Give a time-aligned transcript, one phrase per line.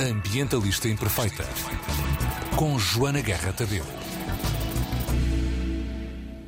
[0.00, 1.44] Ambientalista Imperfeita,
[2.56, 3.84] com Joana Guerra Tadeu.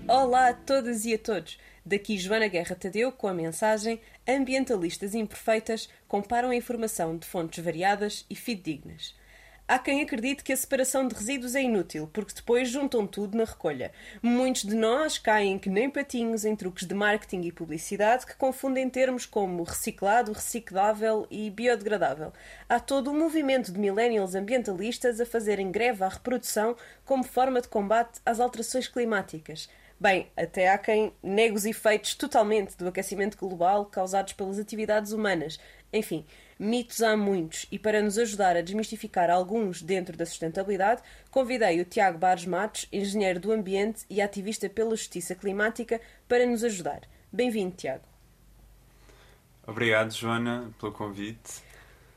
[0.08, 1.58] Olá a todas e a todos.
[1.84, 8.24] Daqui Joana Guerra Tadeu com a mensagem Ambientalistas Imperfeitas comparam a informação de fontes variadas
[8.30, 9.14] e fidedignas.
[9.66, 13.44] Há quem acredite que a separação de resíduos é inútil, porque depois juntam tudo na
[13.44, 13.92] recolha.
[14.20, 18.90] Muitos de nós caem que nem patinhos em truques de marketing e publicidade que confundem
[18.90, 22.32] termos como reciclado, reciclável e biodegradável.
[22.68, 27.68] Há todo um movimento de millennials ambientalistas a fazerem greve à reprodução como forma de
[27.68, 29.68] combate às alterações climáticas.
[29.98, 35.60] Bem, até há quem negue os efeitos totalmente do aquecimento global causados pelas atividades humanas.
[35.92, 36.26] Enfim,
[36.62, 41.84] mitos há muitos e para nos ajudar a desmistificar alguns dentro da sustentabilidade, convidei o
[41.84, 47.00] Tiago Bares Matos, engenheiro do ambiente e ativista pela justiça climática, para nos ajudar.
[47.32, 48.04] Bem-vindo, Tiago.
[49.66, 51.62] Obrigado, Joana, pelo convite.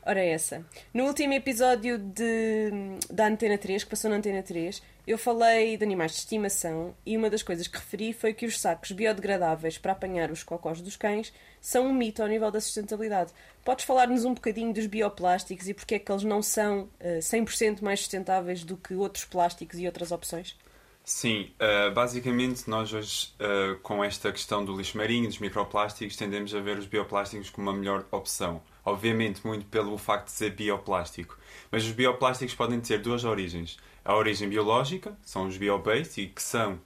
[0.04, 0.64] Ora, essa.
[0.94, 2.70] No último episódio de,
[3.10, 7.16] da Antena 3, que passou na Antena 3, eu falei de animais de estimação e
[7.16, 10.96] uma das coisas que referi foi que os sacos biodegradáveis para apanhar os cocós dos
[10.96, 13.32] cães são um mito ao nível da sustentabilidade.
[13.64, 17.82] Podes falar-nos um bocadinho dos bioplásticos e porque é que eles não são uh, 100%
[17.82, 20.56] mais sustentáveis do que outros plásticos e outras opções?
[21.04, 26.52] Sim, uh, basicamente nós hoje, uh, com esta questão do lixo marinho, dos microplásticos, tendemos
[26.52, 28.60] a ver os bioplásticos como uma melhor opção.
[28.84, 31.38] Obviamente, muito pelo facto de ser bioplástico.
[31.70, 33.78] Mas os bioplásticos podem ter duas origens.
[34.06, 36.78] A origem biológica, são os bio-based, e que são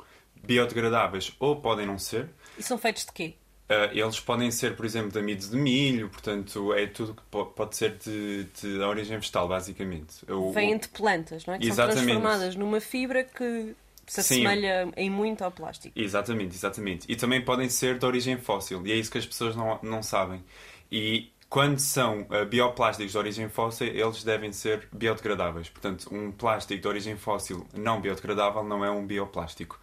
[0.42, 2.28] biodegradáveis ou podem não ser.
[2.58, 3.34] E são feitos de quê?
[3.70, 7.22] Uh, eles podem ser, por exemplo, de amido de milho, portanto, é tudo que
[7.54, 10.16] pode ser de, de origem vegetal, basicamente.
[10.52, 11.58] Vêm de plantas, não é?
[11.58, 11.98] Que Exatamente.
[11.98, 13.76] são transformadas numa fibra que
[14.08, 14.92] se assemelha Sim.
[14.96, 15.96] em muito ao plástico.
[15.96, 17.06] Exatamente, exatamente.
[17.08, 20.02] E também podem ser de origem fóssil, e é isso que as pessoas não, não
[20.02, 20.42] sabem.
[20.90, 25.68] E quando são uh, bioplásticos de origem fóssil, eles devem ser biodegradáveis.
[25.68, 29.78] Portanto, um plástico de origem fóssil não biodegradável não é um bioplástico.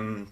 [0.00, 0.26] Um,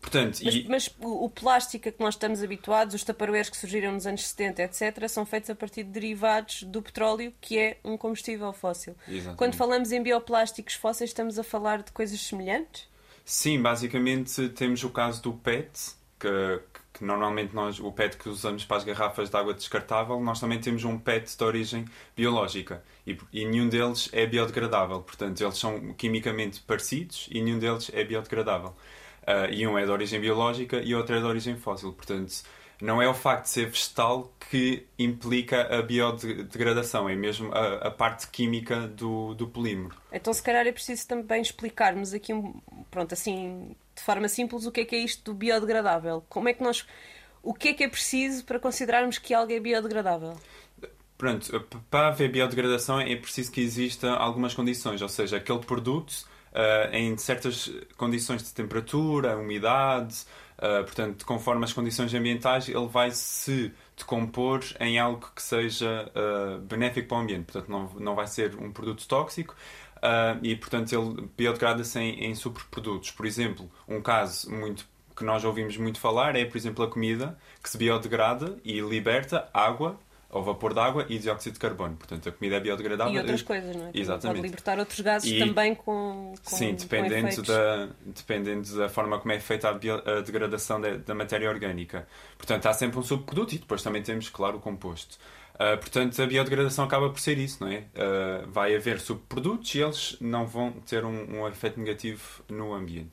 [0.00, 0.66] Portanto, mas, e...
[0.68, 4.64] mas o, plástico a que nós estamos habituados, os taparoeiros que surgiram nos anos 70,
[4.64, 8.96] etc., são feitos a partir de derivados do petróleo, que é um combustível fóssil.
[9.06, 9.38] Exatamente.
[9.38, 12.88] Quando falamos em bioplásticos fósseis, estamos a falar de coisas semelhantes?
[13.24, 16.60] Sim, basicamente temos o caso do PET, que,
[16.92, 20.60] que normalmente nós, o PET que usamos para as garrafas de água descartável, nós também
[20.60, 21.84] temos um PET de origem
[22.16, 25.00] biológica e, e nenhum deles é biodegradável.
[25.00, 28.74] Portanto, eles são quimicamente parecidos e nenhum deles é biodegradável.
[29.22, 31.92] Uh, e um é de origem biológica e outro é de origem fóssil.
[31.92, 32.32] Portanto,
[32.80, 37.90] não é o facto de ser vegetal que implica a biodegradação, é mesmo a, a,
[37.90, 39.94] parte química do, do polímero.
[40.12, 42.32] Então, se calhar é preciso também explicarmos aqui,
[42.90, 46.24] pronto, assim, de forma simples, o que é que é isto do biodegradável.
[46.28, 46.84] Como é que nós.
[47.40, 50.36] O que é que é preciso para considerarmos que algo é biodegradável?
[51.16, 56.10] Pronto, para haver biodegradação é preciso que exista algumas condições, ou seja, aquele produto
[56.52, 60.24] uh, em certas condições de temperatura, umidade,
[60.58, 66.58] uh, portanto, conforme as condições ambientais, ele vai se decompor em algo que seja uh,
[66.60, 67.52] benéfico para o ambiente.
[67.52, 69.54] Portanto, não, não vai ser um produto tóxico.
[70.42, 73.10] E, portanto, ele biodegrada-se em, em superprodutos.
[73.10, 77.38] Por exemplo, um caso muito que nós ouvimos muito falar é, por exemplo, a comida
[77.62, 79.98] que se biodegrada e liberta água
[80.32, 81.94] ao vapor de água e dióxido de carbono.
[81.94, 83.12] Portanto, a comida é biodegradável.
[83.12, 83.90] E outras coisas, não é?
[83.92, 84.36] Exatamente.
[84.36, 89.18] Pode libertar outros gases e, também com, com Sim, dependendo, com da, dependendo da forma
[89.18, 92.08] como é feita a, bio, a degradação de, da matéria orgânica.
[92.38, 95.18] Portanto, há sempre um subproduto e depois também temos, claro, o composto.
[95.54, 97.84] Uh, portanto, a biodegradação acaba por ser isso, não é?
[97.94, 103.12] Uh, vai haver subprodutos e eles não vão ter um, um efeito negativo no ambiente.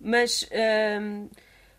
[0.00, 1.30] Mas, uh,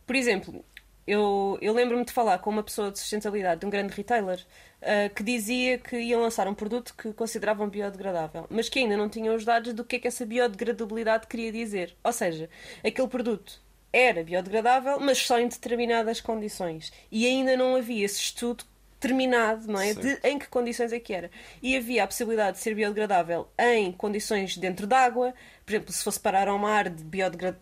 [0.05, 0.65] por exemplo,
[1.05, 4.39] eu, eu lembro-me de falar com uma pessoa de sustentabilidade de um grande retailer
[4.81, 9.09] uh, que dizia que iam lançar um produto que consideravam biodegradável, mas que ainda não
[9.09, 11.95] tinham os dados do que é que essa biodegradabilidade queria dizer.
[12.03, 12.49] Ou seja,
[12.83, 13.61] aquele produto
[13.93, 16.91] era biodegradável, mas só em determinadas condições.
[17.11, 18.65] E ainda não havia esse estudo
[19.03, 19.93] terminado, não é?
[19.93, 21.29] De em que condições é que era.
[21.61, 25.33] E havia a possibilidade de ser biodegradável em condições dentro d'água,
[25.65, 26.85] por exemplo, se fosse parar ao mar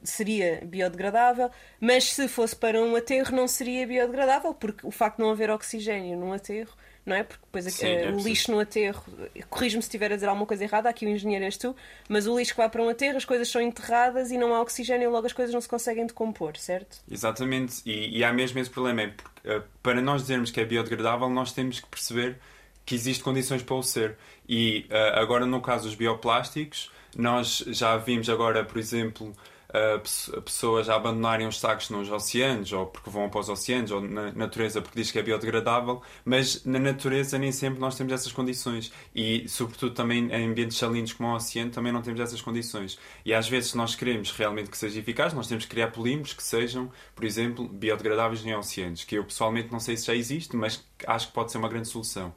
[0.04, 5.24] seria biodegradável, mas se fosse para um aterro não seria biodegradável, porque o facto de
[5.24, 6.76] não haver oxigênio num aterro
[7.06, 7.24] não é?
[7.24, 9.04] Porque depois Sim, é, é o lixo no aterro,
[9.50, 11.76] corrijo-me se estiver a dizer alguma coisa errada, aqui o engenheiro és tu,
[12.08, 14.62] mas o lixo que vai para um aterro, as coisas são enterradas e não há
[14.62, 17.00] oxigênio e logo as coisas não se conseguem decompor, certo?
[17.10, 20.66] Exatamente, e, e há mesmo esse problema, é porque, uh, para nós dizermos que é
[20.66, 22.38] biodegradável, nós temos que perceber
[22.86, 24.18] que existem condições para o ser.
[24.48, 29.36] E uh, agora, no caso dos bioplásticos, nós já vimos agora, por exemplo,
[30.44, 34.32] pessoas a abandonarem os sacos nos oceanos, ou porque vão para os oceanos, ou na
[34.32, 38.92] natureza porque diz que é biodegradável, mas na natureza nem sempre nós temos essas condições.
[39.16, 43.00] E, sobretudo, também em ambientes salinos como o oceano, também não temos essas condições.
[43.26, 46.34] E às vezes, se nós queremos realmente que seja eficaz, nós temos que criar polímeros
[46.34, 50.56] que sejam, por exemplo, biodegradáveis em oceanos, que eu pessoalmente não sei se já existe,
[50.56, 52.34] mas acho que pode ser uma grande solução.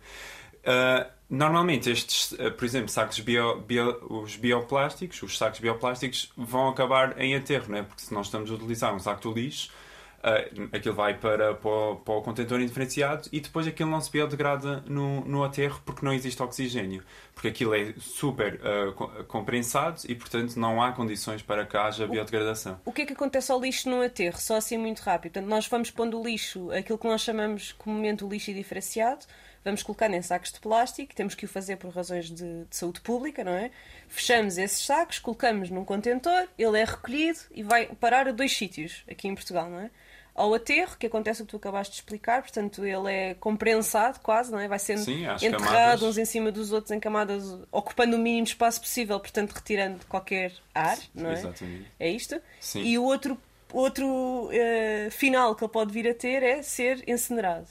[0.65, 6.69] Uh, normalmente estes, uh, por exemplo, sacos bio, bio, os bioplásticos, os sacos bioplásticos vão
[6.69, 7.83] acabar em aterro, né?
[7.83, 9.71] porque se nós estamos a utilizar um saco de lixo,
[10.19, 14.11] uh, aquilo vai para, para, o, para o contentor indiferenciado e depois aquilo não se
[14.11, 17.03] biodegrada no, no aterro porque não existe oxigênio,
[17.35, 22.81] porque aquilo é super uh, comprensado e portanto não há condições para que haja biodegradação.
[22.85, 24.39] O que é que acontece ao lixo no aterro?
[24.39, 25.33] Só assim muito rápido.
[25.33, 29.25] Portanto, nós vamos pondo o lixo, aquilo que nós chamamos comumente o lixo indiferenciado,
[29.65, 33.01] vamos colocar em sacos de plástico, temos que o fazer por razões de, de, saúde
[33.01, 33.71] pública, não é?
[34.09, 39.03] Fechamos esses sacos, colocamos num contentor, ele é recolhido e vai parar a dois sítios
[39.11, 39.91] aqui em Portugal, não é?
[40.35, 44.51] Ao aterro, que acontece o que tu acabaste de explicar, portanto ele é comprensado quase,
[44.51, 44.67] não é?
[44.67, 46.03] Vai sendo Sim, enterrado camadas...
[46.03, 50.53] uns em cima dos outros em camadas, ocupando o mínimo espaço possível, portanto retirando qualquer
[50.75, 51.35] ar, não é?
[51.35, 51.87] Exatamente.
[52.01, 52.41] É isto?
[52.61, 52.83] Sim.
[52.83, 53.39] E o outro,
[53.73, 57.69] outro uh, final que ele pode vir a ter é ser incinerado.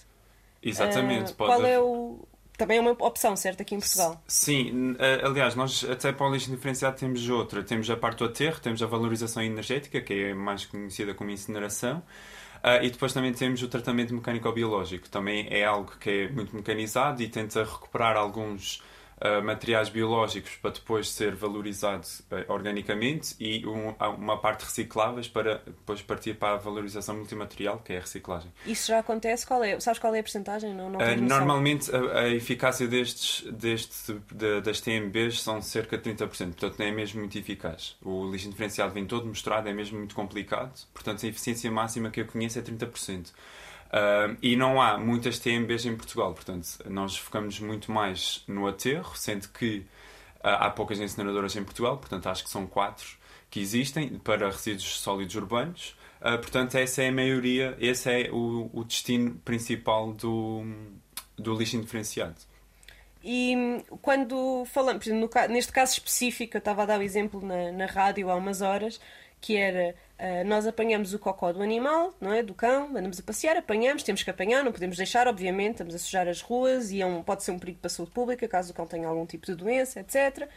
[0.64, 1.34] Exatamente.
[1.34, 1.52] Uh, pode...
[1.52, 2.28] Qual é o.
[2.58, 4.22] Também é uma opção, certo, aqui em Portugal?
[4.28, 7.64] Sim, aliás, nós até para o lixo diferenciado temos outra.
[7.64, 12.04] Temos a parte do aterro, temos a valorização energética, que é mais conhecida como incineração.
[12.64, 15.10] Uh, e depois também temos o tratamento mecânico-biológico.
[15.10, 18.82] Também é algo que é muito mecanizado e tenta recuperar alguns
[19.24, 25.62] uh, materiais biológicos para depois ser valorizado uh, organicamente e um, uma parte recicláveis para
[25.66, 28.52] depois partir para a valorização multimaterial, que é a reciclagem.
[28.66, 29.48] Isso já acontece?
[29.48, 29.80] Qual é?
[29.80, 30.74] Sabes qual é a porcentagem?
[30.74, 36.12] Não, não uh, normalmente a, a, eficácia destes, deste, de, das TMBs são cerca de
[36.12, 37.96] 30%, portanto não é mesmo muito eficaz.
[38.04, 42.22] O lixo diferenciado vem todo mostrado, é mesmo muito complicado, portanto a eficiência máxima que
[42.22, 43.32] eu conheço é 30%.
[43.94, 49.16] Uh, e não há muitas TMBs em Portugal, portanto, nós focamos muito mais no aterro,
[49.16, 49.86] sendo que
[50.40, 53.06] uh, há poucas incineradoras em Portugal, portanto, acho que são quatro
[53.52, 55.96] que existem para resíduos sólidos urbanos.
[56.20, 60.64] Uh, portanto, essa é a maioria, esse é o, o destino principal do,
[61.38, 62.38] do lixo indiferenciado.
[63.24, 65.06] E quando falamos,
[65.50, 69.00] neste caso específico, eu estava a dar o exemplo na, na rádio há umas horas,
[69.44, 72.42] que era uh, nós apanhamos o cocó do animal, não é?
[72.42, 75.98] Do cão, andamos a passear, apanhamos, temos que apanhar, não podemos deixar, obviamente, estamos a
[75.98, 78.72] sujar as ruas e é um, pode ser um perigo para a saúde pública, caso
[78.72, 80.48] o cão tenha algum tipo de doença, etc.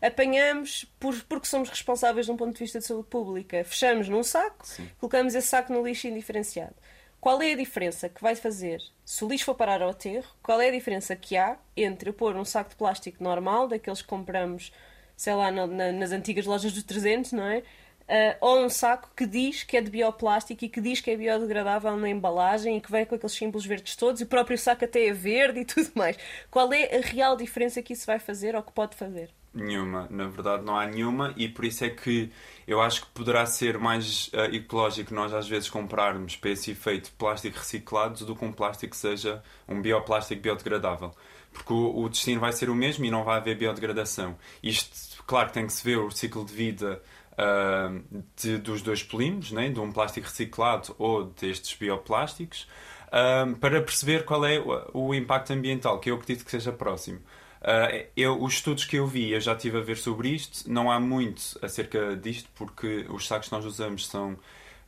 [0.00, 4.22] Apanhamos por, porque somos responsáveis de um ponto de vista de saúde pública, fechamos num
[4.22, 4.88] saco, Sim.
[5.00, 6.76] colocamos esse saco no lixo indiferenciado.
[7.20, 10.28] Qual é a diferença que vai fazer se o lixo for parar ao aterro?
[10.40, 14.02] Qual é a diferença que há entre eu pôr um saco de plástico normal, daqueles
[14.02, 14.70] que compramos,
[15.16, 17.64] sei lá, na, na, nas antigas lojas dos 300, não é?
[18.08, 21.16] Uh, ou um saco que diz que é de bioplástico e que diz que é
[21.16, 24.84] biodegradável na embalagem e que vem com aqueles símbolos verdes todos e o próprio saco
[24.84, 26.16] até é verde e tudo mais.
[26.48, 29.30] Qual é a real diferença que isso vai fazer ou que pode fazer?
[29.52, 32.30] Nenhuma, na verdade não há nenhuma e por isso é que
[32.64, 37.10] eu acho que poderá ser mais uh, ecológico nós às vezes comprarmos para esse efeito
[37.12, 41.12] plástico reciclado do que um plástico que seja um bioplástico biodegradável.
[41.52, 44.36] Porque o, o destino vai ser o mesmo e não vai haver biodegradação.
[44.62, 47.02] Isto, claro, tem que se ver o ciclo de vida
[47.36, 52.68] uh, de, dos dois polímeros, né, de um plástico reciclado ou destes bioplásticos,
[53.08, 57.18] uh, para perceber qual é o, o, impacto ambiental, que eu acredito que seja próximo.
[57.60, 60.90] Uh, eu, os estudos que eu vi, eu já estive a ver sobre isto, não
[60.90, 64.36] há muito acerca disto, porque os sacos que nós usamos são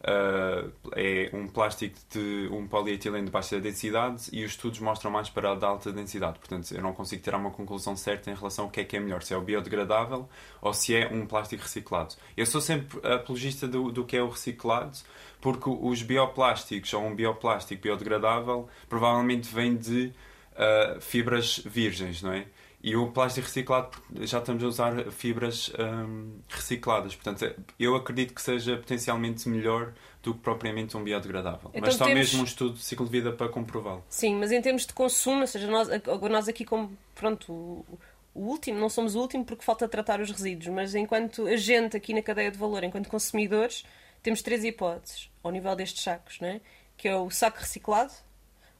[0.00, 5.28] Uh, é um plástico de um polietileno de baixa densidade e os estudos mostram mais
[5.28, 6.38] para a de alta densidade.
[6.38, 9.00] Portanto, eu não consigo tirar uma conclusão certa em relação ao que é que é
[9.00, 10.28] melhor, se é o biodegradável
[10.62, 12.14] ou se é um plástico reciclado.
[12.36, 14.98] Eu sou sempre apologista do, do que é o reciclado,
[15.40, 20.12] porque os bioplásticos ou um bioplástico biodegradável provavelmente vem de
[20.52, 22.46] uh, fibras virgens, não é?
[22.80, 27.16] E o plástico reciclado, já estamos a usar fibras hum, recicladas.
[27.16, 29.92] Portanto, eu acredito que seja potencialmente melhor
[30.22, 31.70] do que propriamente um biodegradável.
[31.70, 32.20] Então, mas só temos...
[32.20, 34.04] mesmo um estudo de ciclo de vida para comprová-lo.
[34.08, 35.88] Sim, mas em termos de consumo, ou seja, nós,
[36.30, 37.98] nós aqui como, pronto, o,
[38.32, 42.14] o último, não somos o último porque falta tratar os resíduos, mas enquanto agente aqui
[42.14, 43.84] na cadeia de valor, enquanto consumidores,
[44.22, 46.60] temos três hipóteses ao nível destes sacos, não é?
[46.96, 48.12] que é o saco reciclado,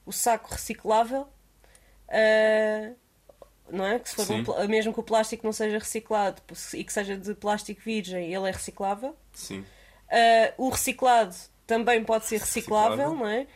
[0.05, 1.27] o saco reciclável...
[2.07, 2.95] Uh
[3.71, 3.99] não é?
[3.99, 6.41] Que se for um, mesmo que o plástico não seja reciclado
[6.73, 9.15] e que seja de plástico virgem, ele é reciclável.
[9.33, 9.59] Sim.
[9.59, 11.35] Uh, o reciclado
[11.67, 13.17] também pode ser reciclável, reciclável.
[13.17, 13.47] não é?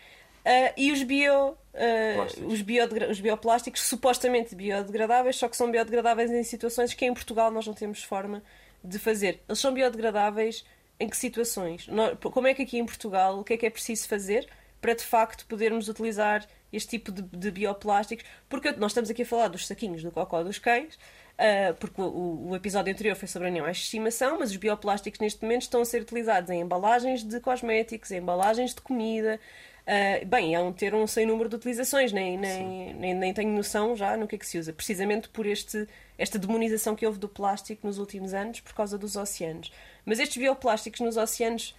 [0.46, 2.62] Uh, e os bio, uh, os,
[3.10, 7.74] os bioplásticos supostamente biodegradáveis, só que são biodegradáveis em situações que em Portugal nós não
[7.74, 8.44] temos forma
[8.84, 9.42] de fazer.
[9.48, 10.66] Eles são biodegradáveis
[11.00, 11.88] em que situações?
[12.20, 14.48] Como é que aqui em Portugal, o que é que é preciso fazer
[14.82, 18.26] para de facto podermos utilizar este tipo de, de bioplásticos?
[18.50, 22.50] Porque nós estamos aqui a falar dos saquinhos do cocó dos cães, uh, porque o,
[22.50, 25.86] o, episódio anterior foi sobre animais de estimação, mas os bioplásticos neste momento estão a
[25.86, 29.40] ser utilizados em embalagens de cosméticos, em embalagens de comida.
[29.84, 33.54] Uh, bem, é um ter um sem número de utilizações, nem, nem, nem, nem, tenho
[33.54, 35.88] noção já no que é que se usa, precisamente por este,
[36.18, 39.72] esta demonização que houve do plástico nos últimos anos por causa dos oceanos.
[40.06, 41.76] Mas estes bioplásticos nos oceanos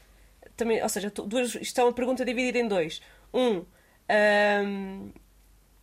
[0.57, 3.01] também, ou seja, duas, isto é uma pergunta dividida em dois.
[3.33, 3.65] Um,
[4.09, 5.13] um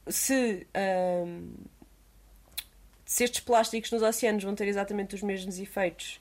[0.07, 0.67] se,
[1.25, 1.53] um,
[3.05, 6.19] se estes plásticos nos oceanos vão ter exatamente os mesmos efeitos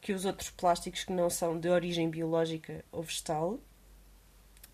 [0.00, 3.58] que os outros plásticos que não são de origem biológica ou vegetal.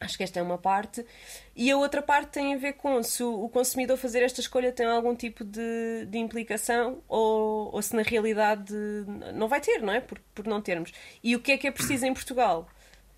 [0.00, 1.06] Acho que esta é uma parte.
[1.54, 4.86] E a outra parte tem a ver com se o consumidor fazer esta escolha tem
[4.86, 8.74] algum tipo de, de implicação ou, ou se na realidade
[9.34, 10.00] não vai ter, não é?
[10.00, 10.90] Por, por não termos.
[11.22, 12.66] E o que é que é preciso em Portugal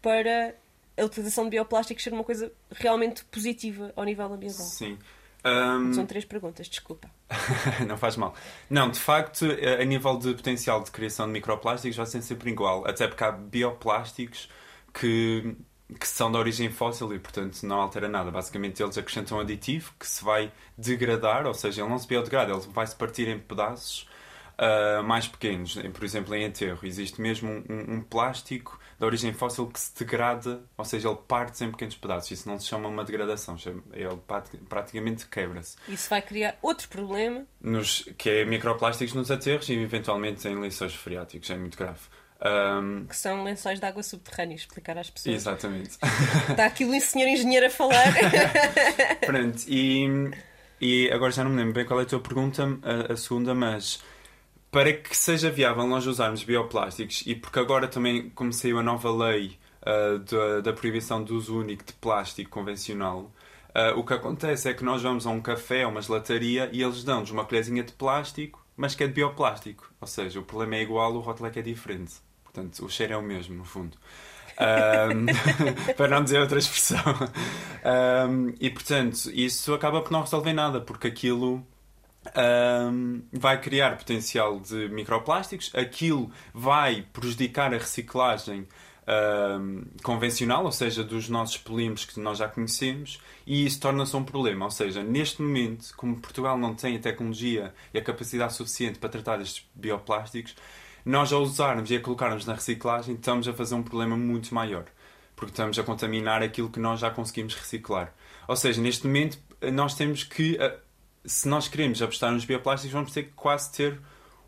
[0.03, 0.55] para
[0.97, 4.67] a utilização de bioplásticos ser uma coisa realmente positiva ao nível ambiental?
[4.67, 4.99] Sim.
[5.45, 5.93] Um...
[5.93, 7.11] São três perguntas, desculpa.
[7.87, 8.35] não faz mal.
[8.71, 9.45] Não, de facto,
[9.81, 12.87] a nível de potencial de criação de microplásticos vai ser sempre igual.
[12.87, 14.49] Até porque há bioplásticos
[14.93, 15.57] que
[15.99, 18.31] que são de origem fóssil e, portanto, não altera nada.
[18.31, 22.53] Basicamente, eles acrescentam um aditivo que se vai degradar, ou seja, ele não se biodegrada,
[22.53, 24.09] ele vai se partir em pedaços
[24.59, 25.75] uh, mais pequenos.
[25.93, 30.63] Por exemplo, em enterro, existe mesmo um, um, plástico de origem fóssil que se degrada,
[30.79, 32.31] ou seja, ele parte em pequenos pedaços.
[32.31, 33.57] Isso não se chama uma degradação,
[33.93, 34.17] ele
[34.69, 35.77] praticamente quebra-se.
[35.89, 37.45] Isso vai criar outro problema.
[37.61, 41.51] Nos, que é microplásticos nos aterros e, eventualmente, em lençóis freáticos.
[41.51, 41.99] É muito grave.
[42.45, 43.05] Um...
[43.07, 45.35] Que são lençóis de água subterrânea, explicar às pessoas.
[45.35, 45.99] Exatamente.
[46.49, 48.07] Está aqui o senhor engenheiro a falar.
[49.27, 50.31] Pronto, e,
[50.81, 53.53] e agora já não me lembro bem qual é a tua pergunta, a, a segunda,
[53.53, 54.01] mas
[54.73, 59.59] para que seja viável nós usarmos bioplásticos e porque agora também comecei a nova lei
[59.83, 63.31] uh, da, da proibição do uso único de plástico convencional,
[63.69, 66.83] uh, o que acontece é que nós vamos a um café, a uma gelataria e
[66.83, 69.93] eles dão-nos uma colherzinha de plástico, mas que é de bioplástico.
[70.01, 72.15] Ou seja, o problema é igual, o rótulo é é diferente.
[72.43, 73.99] Portanto, o cheiro é o mesmo, no fundo.
[74.59, 75.27] Um,
[75.97, 77.03] para não dizer outra expressão.
[77.85, 81.63] Um, e portanto, isso acaba por não resolver nada, porque aquilo
[82.37, 88.67] um, vai criar potencial de microplásticos, aquilo vai prejudicar a reciclagem
[90.03, 94.65] convencional, ou seja, dos nossos polímeros que nós já conhecemos, e isso torna-se um problema.
[94.65, 99.09] Ou seja, neste momento, como Portugal não tem a tecnologia e a capacidade suficiente para
[99.09, 100.55] tratar estes bioplásticos,
[101.05, 104.85] nós ao usarmos e a colocarmos na reciclagem estamos a fazer um problema muito maior,
[105.35, 108.15] porque estamos a contaminar aquilo que nós já conseguimos reciclar.
[108.47, 109.37] Ou seja, neste momento
[109.73, 110.79] nós temos que, eh,
[111.25, 114.01] se nós queremos apostar nos bioplásticos, vamos ter que quase ter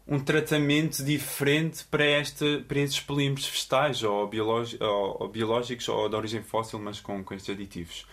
[0.06, 6.16] um tratamento diferente para, este, para estes polímeros vegetais ou, ou, ou, biológicos ou de
[6.16, 8.06] origem fóssil, mas com, com estes aditivos.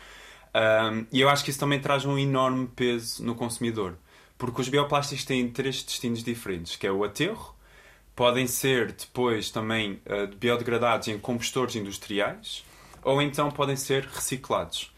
[0.54, 3.98] Um, e eu acho que isso também traz um enorme peso no consumidor,
[4.38, 7.56] porque os bioplásticos têm três destinos diferentes, que é o aterro,
[8.16, 12.64] podem ser depois também uh, biodegradados em compostores industriais
[13.04, 14.92] ou então podem ser reciclados.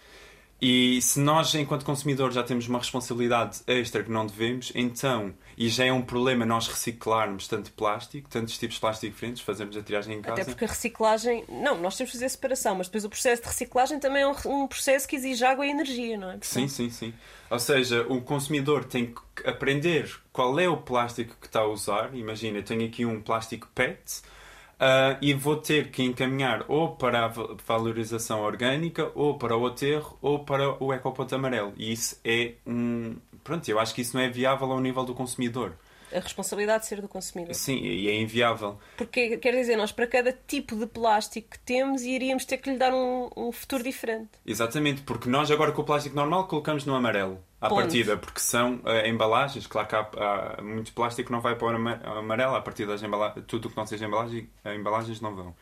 [0.66, 5.68] E se nós, enquanto consumidores, já temos uma responsabilidade extra que não devemos, então, e
[5.68, 9.82] já é um problema nós reciclarmos tanto plástico, tantos tipos de plástico diferentes, fazermos a
[9.82, 10.42] triagem em casa.
[10.42, 11.44] Até porque a reciclagem.
[11.50, 14.36] Não, nós temos que fazer separação, mas depois o processo de reciclagem também é um,
[14.46, 16.38] um processo que exige água e energia, não é?
[16.40, 17.14] Sim, sim, sim.
[17.50, 22.16] Ou seja, o consumidor tem que aprender qual é o plástico que está a usar.
[22.16, 24.22] Imagina, eu tenho aqui um plástico PET
[24.84, 27.28] Uh, e vou ter que encaminhar ou para a
[27.66, 31.72] valorização orgânica, ou para o aterro, ou para o ecoponto amarelo.
[31.78, 33.16] E isso é um.
[33.46, 35.78] Pronto, eu acho que isso não é viável ao nível do consumidor.
[36.14, 37.56] A responsabilidade de ser do consumidor.
[37.56, 38.78] Sim, e é inviável.
[38.98, 42.78] Porque, quer dizer, nós para cada tipo de plástico que temos iríamos ter que lhe
[42.78, 44.32] dar um, um futuro diferente.
[44.46, 47.80] Exatamente, porque nós agora com o plástico normal colocamos no amarelo à Ponto.
[47.80, 49.66] partida, porque são uh, embalagens.
[49.66, 50.10] Claro que há,
[50.58, 53.72] há, muito plástico que não vai para o amarelo, a partir das embalagens, tudo o
[53.72, 55.56] que não seja embalagem, embalagens não vão.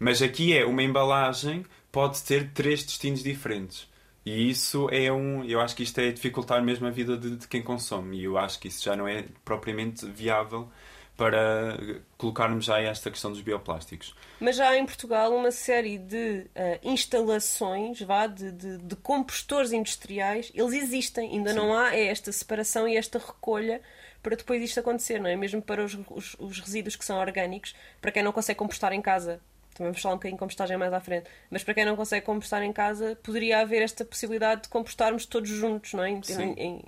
[0.00, 3.86] Mas aqui é uma embalagem pode ter três destinos diferentes.
[4.24, 5.44] E isso é um.
[5.44, 8.18] Eu acho que isto é dificultar mesmo a vida de, de quem consome.
[8.18, 10.70] E eu acho que isso já não é propriamente viável
[11.16, 11.78] para
[12.16, 14.14] colocarmos já esta questão dos bioplásticos.
[14.40, 19.72] Mas já há em Portugal uma série de uh, instalações, vá, de, de, de, compostores
[19.72, 21.56] industriais, eles existem, ainda Sim.
[21.56, 23.80] não há esta separação e esta recolha
[24.22, 25.36] para depois isto acontecer, não é?
[25.36, 29.02] Mesmo para os, os, os resíduos que são orgânicos, para quem não consegue compostar em
[29.02, 29.40] casa.
[29.74, 31.28] Também vamos falar um bocadinho de compostagem mais à frente.
[31.50, 35.48] Mas para quem não consegue compostar em casa, poderia haver esta possibilidade de compostarmos todos
[35.50, 36.10] juntos, não é?
[36.10, 36.20] Em,
[36.56, 36.84] em,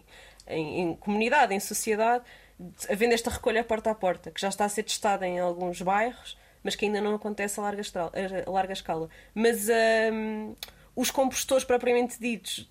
[0.46, 2.24] em, em comunidade, em sociedade
[2.88, 6.36] havendo esta recolha porta a porta, que já está a ser testada em alguns bairros,
[6.62, 8.10] mas que ainda não acontece a larga, estra-
[8.46, 9.08] a larga escala.
[9.34, 9.66] Mas
[10.12, 10.54] hum,
[10.96, 12.68] os compostores propriamente ditos,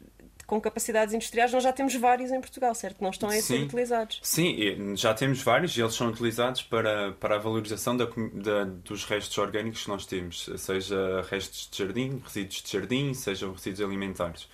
[0.48, 3.02] com capacidades industriais, nós já temos vários em Portugal, certo?
[3.02, 3.64] Não estão a ser Sim.
[3.64, 4.20] utilizados.
[4.22, 9.06] Sim, já temos vários e eles são utilizados para, para a valorização da da- dos
[9.06, 14.48] restos orgânicos que nós temos, seja restos de jardim, resíduos de jardim, sejam resíduos alimentares.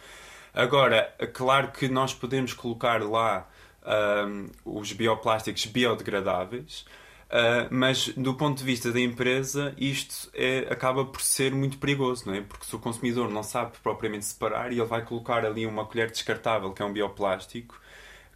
[0.53, 3.47] Agora, claro que nós podemos colocar lá
[3.85, 6.85] ahm, os bioplásticos biodegradáveis,
[7.29, 12.23] ah, mas do ponto de vista da empresa, isto é- acaba por ser muito perigoso,
[12.27, 12.41] não é?
[12.41, 16.09] Porque se o consumidor não sabe propriamente separar e ele vai colocar ali uma colher
[16.11, 17.79] descartável, que é um bioplástico,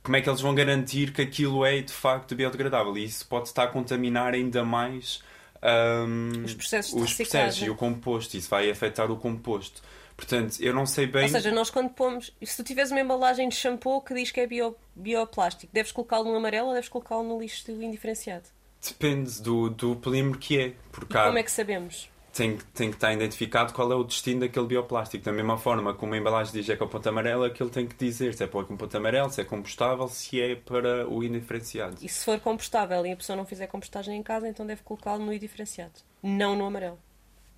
[0.03, 2.95] como é que eles vão garantir que aquilo é de facto biodegradável?
[2.97, 5.23] E isso pode estar a contaminar ainda mais
[5.61, 8.35] ahm, Os processos de os processos e o composto.
[8.37, 9.81] Isso vai afetar o composto.
[10.15, 11.23] Portanto, eu não sei bem.
[11.23, 12.31] Ou seja, nós quando pomos.
[12.43, 16.25] Se tu tiveres uma embalagem de shampoo que diz que é bio, bioplástico, deves colocá-lo
[16.31, 18.45] no amarelo ou deves colocá-lo no lixo indiferenciado?
[18.85, 20.73] Depende do, do polímero que é.
[20.91, 22.09] Porque há- como é que sabemos?
[22.33, 25.23] tem, tem que estar identificado qual é o destino daquele bioplástico.
[25.23, 28.33] Da mesma forma que uma embalagem diz é com ponto amarelo, aquilo tem que dizer
[28.33, 31.95] se é para com ponto amarelo, se é compostável, se é para o indiferenciado.
[32.01, 35.23] E se for compostável e a pessoa não fizer compostagem em casa, então deve colocá-lo
[35.23, 35.93] no indiferenciado,
[36.23, 36.97] não no amarelo.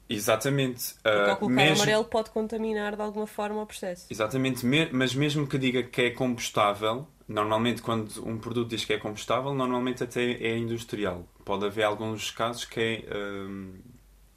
[0.07, 0.93] Exatamente.
[0.95, 4.05] Porque Ah, ao colocar mesmo- amarelo pode contaminar de alguma forma o processo.
[4.09, 8.93] Exatamente, me- mas mesmo que diga que é compostável, normalmente quando um produto diz que
[8.93, 11.27] é compostável, normalmente até é industrial.
[11.43, 13.15] Pode haver alguns casos que é.
[13.17, 13.73] hum,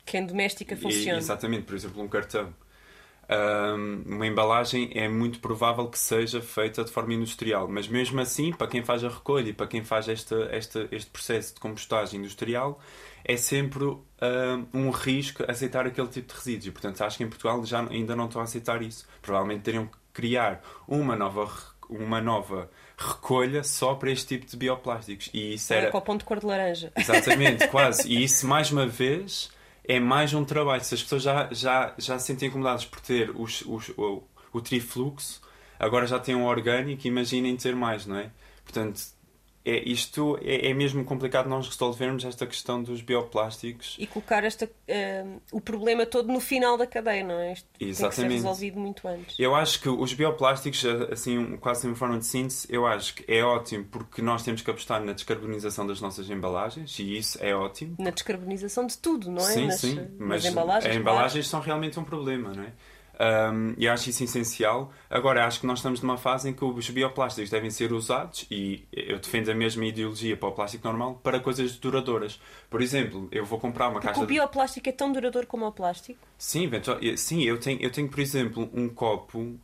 [0.06, 1.18] Que em doméstica funciona.
[1.18, 2.54] exatamente, por exemplo, um cartão.
[3.30, 8.52] Hum, uma embalagem é muito provável que seja feita de forma industrial, mas mesmo assim,
[8.54, 12.20] para quem faz a recolha e para quem faz esta, esta, este processo de compostagem
[12.20, 12.80] industrial,
[13.24, 14.02] é sempre hum,
[14.72, 16.66] um risco aceitar aquele tipo de resíduos.
[16.66, 19.06] E, portanto, acho que em Portugal já ainda não estão a aceitar isso.
[19.22, 21.50] Provavelmente teriam que criar uma nova,
[21.88, 25.30] uma nova recolha só para este tipo de bioplásticos.
[25.32, 25.90] E isso Era era.
[25.92, 26.92] com o ponto de cor de laranja.
[26.98, 28.08] Exatamente, quase.
[28.08, 29.50] E isso, mais uma vez,
[29.84, 30.82] é mais um trabalho.
[30.84, 34.22] Se as pessoas já, já, já se sentem incomodadas por ter os, os, o,
[34.52, 35.40] o trifluxo,
[35.78, 38.30] agora já têm um orgânico, imaginem ter mais, não é?
[38.64, 39.00] Portanto,
[39.64, 43.96] é, isto é, é mesmo complicado nós resolvermos esta questão dos bioplásticos.
[43.98, 47.52] E colocar esta, eh, o problema todo no final da cadeia, não é?
[47.52, 48.34] Isto tem que ser Exatamente.
[48.34, 49.38] resolvido muito antes.
[49.38, 53.44] Eu acho que os bioplásticos, assim, quase em forma de síntese, eu acho que é
[53.44, 57.96] ótimo porque nós temos que apostar na descarbonização das nossas embalagens e isso é ótimo.
[57.98, 59.52] Na descarbonização de tudo, não é?
[59.52, 60.90] Sim, nas, sim, nas mas embalagens.
[60.90, 62.72] as embalagens são realmente um problema, não é?
[63.20, 64.92] Um, e acho isso essencial.
[65.10, 68.84] Agora, acho que nós estamos numa fase em que os bioplásticos devem ser usados, e
[68.92, 72.40] eu defendo a mesma ideologia para o plástico normal, para coisas duradouras.
[72.70, 75.72] Por exemplo, eu vou comprar uma Porque caixa o bioplástico é tão duradouro como o
[75.72, 76.18] plástico.
[76.38, 79.58] Sim, eventual- sim eu, tenho, eu tenho, por exemplo, um copo, um,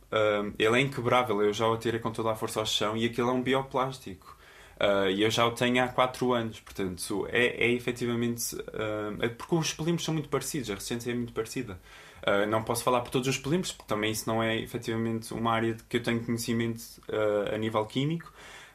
[0.59, 3.29] ele é inquebrável, eu já o atirei com toda a força ao chão e aquilo
[3.29, 4.35] é um bioplástico.
[4.77, 8.53] Uh, E eu já o tenho há 4 anos, portanto, é, é efetivamente.
[8.55, 11.79] uh, porque os polímeros são muito parecidos, a resistência é muito parecida.
[12.25, 15.51] Uh, não posso falar por todos os polímeros, porque também isso não é efetivamente uma
[15.51, 18.33] área que eu tenho conhecimento uh, a nível químico.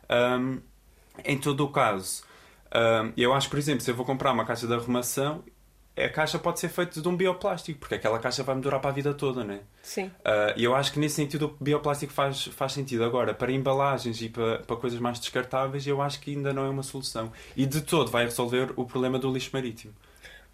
[0.09, 0.61] Um,
[1.25, 2.23] em todo o caso,
[2.73, 5.43] um, eu acho, por exemplo, se eu vou comprar uma caixa de arrumação,
[5.97, 8.91] a caixa pode ser feita de um bioplástico, porque aquela caixa vai me durar para
[8.91, 9.61] a vida toda, não é?
[9.83, 10.07] Sim.
[10.07, 13.05] Uh, E eu acho que nesse sentido o bioplástico faz, faz sentido.
[13.05, 16.69] Agora, para embalagens e para, para coisas mais descartáveis, eu acho que ainda não é
[16.69, 17.33] uma solução.
[17.57, 19.93] E de todo vai resolver o problema do lixo marítimo.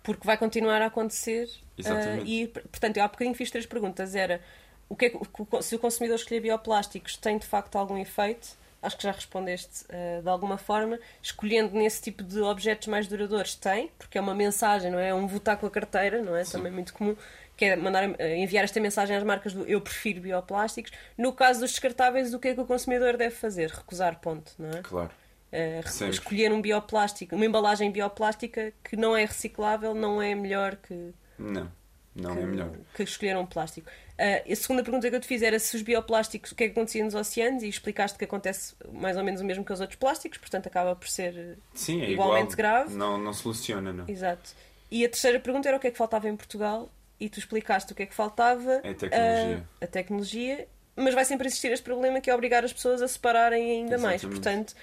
[0.07, 1.51] Porque vai continuar a acontecer.
[1.77, 2.23] Exatamente.
[2.23, 4.15] ah, e, portanto, eu há bocadinho fiz três perguntas.
[4.15, 4.41] Era
[4.89, 5.19] o que é que-
[5.63, 8.49] se o consumidor escolher bioplásticos tem de facto algum efeito?
[8.81, 10.99] Acho que já respondeste ah, de alguma forma.
[11.21, 15.09] Escolhendo nesse tipo de objetos mais duradouros, tem, porque é uma mensagem, não é?
[15.09, 16.45] É um votar com a carteira, não é?
[16.45, 17.17] Também muito comum.
[17.57, 20.93] Que é mandar, ah, enviar esta mensagem às marcas do eu prefiro bioplásticos.
[21.19, 23.71] No caso dos descartáveis, o que é que o consumidor deve fazer?
[23.71, 24.83] Recusar, ponto, não é?
[24.83, 25.11] Claro.
[25.53, 31.13] Uh, escolher um bioplástico, uma embalagem bioplástica que não é reciclável, não é melhor que,
[31.39, 31.71] Não,
[32.15, 32.71] não que, é melhor.
[32.95, 33.89] que escolher um plástico.
[34.19, 36.67] Uh, a segunda pergunta que eu te fiz era se os bioplásticos, o que é
[36.69, 39.81] que acontecia nos oceanos e explicaste que acontece mais ou menos o mesmo que os
[39.81, 42.57] outros plásticos, portanto acaba por ser uh, Sim, é igualmente igual.
[42.57, 42.95] grave.
[42.95, 44.05] Não, não soluciona, não.
[44.09, 44.51] Exato.
[44.91, 47.93] E a terceira pergunta era o que é que faltava em Portugal e tu explicaste
[47.93, 48.81] o que é que faltava.
[48.83, 49.59] É a tecnologia.
[49.59, 53.09] uh, a tecnologia, mas vai sempre existir este problema que é obrigar as pessoas a
[53.09, 54.23] separarem ainda mais.
[54.25, 54.43] Exatamente.
[54.43, 54.75] Portanto,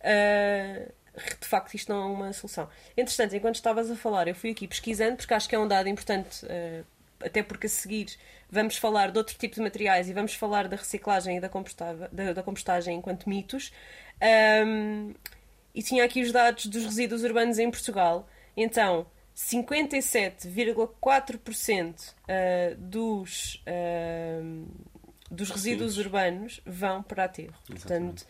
[0.00, 0.92] uh,
[1.40, 2.68] de facto, isto não é uma solução.
[2.96, 5.88] Entretanto, enquanto estavas a falar, eu fui aqui pesquisando porque acho que é um dado
[5.88, 6.84] importante, uh,
[7.20, 8.16] até porque a seguir
[8.50, 11.50] vamos falar de outro tipo de materiais e vamos falar da reciclagem e da,
[12.10, 13.72] da, da compostagem enquanto mitos.
[14.66, 15.12] Um,
[15.74, 18.26] e tinha aqui os dados dos resíduos urbanos em Portugal.
[18.56, 19.06] Então,
[19.36, 22.14] 57,4% uh,
[22.76, 24.66] dos, uh,
[25.30, 25.98] dos resíduos Resíduos.
[25.98, 27.52] urbanos vão para aterro.
[27.70, 28.24] Exatamente.
[28.24, 28.26] Portanto,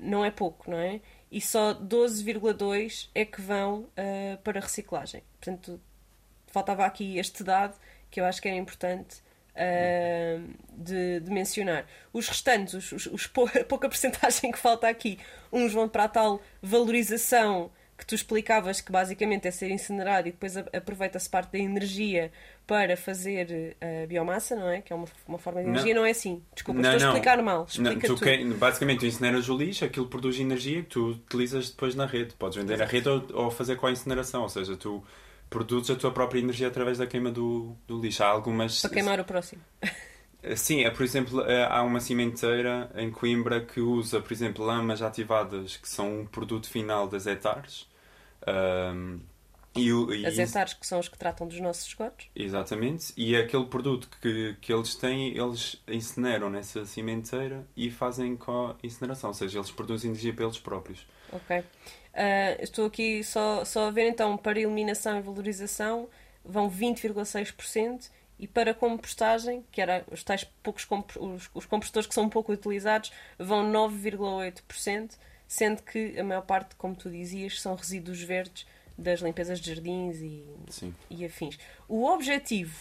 [0.00, 1.00] não é pouco, não é?
[1.30, 5.22] E só 12,2% é que vão uh, para reciclagem.
[5.38, 5.80] Portanto,
[6.48, 7.78] faltava aqui este dado
[8.10, 9.22] que eu acho que era importante
[9.54, 11.86] uh, de, de, mencionar.
[12.12, 15.18] Os restantes, os, os, os a pouca porcentagem que falta aqui,
[15.52, 20.32] uns vão para a tal valorização que tu explicavas que basicamente é ser incinerado e
[20.32, 22.32] depois aproveita-se parte da energia
[22.70, 24.80] para fazer uh, biomassa, não é?
[24.80, 26.40] Que é uma, uma forma de energia, não, não é assim.
[26.54, 27.66] Desculpa, não, estou a explicar mal.
[27.68, 31.70] Explica não, tu que, basicamente, tu incineras o lixo, aquilo produz energia que tu utilizas
[31.70, 32.32] depois na rede.
[32.34, 32.88] Podes vender Exato.
[32.88, 35.02] a rede ou, ou, fazer com a incineração, ou seja, tu
[35.50, 38.22] produzes a tua própria energia através da queima do, do lixo.
[38.22, 38.80] Há algumas.
[38.80, 39.62] Para queimar o próximo.
[40.54, 45.02] Sim, é, por exemplo, é, há uma cimenteira em Coimbra que usa, por exemplo, lamas
[45.02, 47.88] ativadas, que são um produto final das hectares.
[48.46, 49.18] Um,
[49.74, 52.26] e, e As hectares que são os que tratam dos nossos esgotos.
[52.34, 53.12] Exatamente.
[53.16, 58.76] E aquele produto que, que eles têm, eles incineram nessa cimenteira e fazem com a
[58.82, 59.30] incineração.
[59.30, 61.06] Ou seja, eles produzem energia para eles próprios.
[61.32, 61.58] Ok.
[61.58, 61.64] Uh,
[62.60, 66.08] estou aqui só, só a ver então para eliminação e valorização
[66.44, 72.14] vão 20,6% e para compostagem, que era os tais poucos comp os, os compostores que
[72.14, 75.12] são pouco utilizados, vão 9,8%,
[75.46, 80.16] sendo que a maior parte, como tu dizias, são resíduos verdes das limpezas de jardins
[80.20, 80.44] e,
[81.08, 81.58] e afins.
[81.88, 82.74] O objetivo,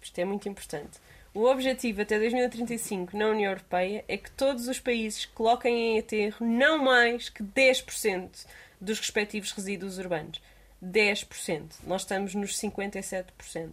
[0.00, 0.98] isto é muito importante,
[1.34, 6.44] o objetivo até 2035 na União Europeia é que todos os países coloquem em aterro
[6.44, 8.46] não mais que 10%
[8.80, 10.40] dos respectivos resíduos urbanos.
[10.82, 11.62] 10%.
[11.84, 13.70] Nós estamos nos 57%.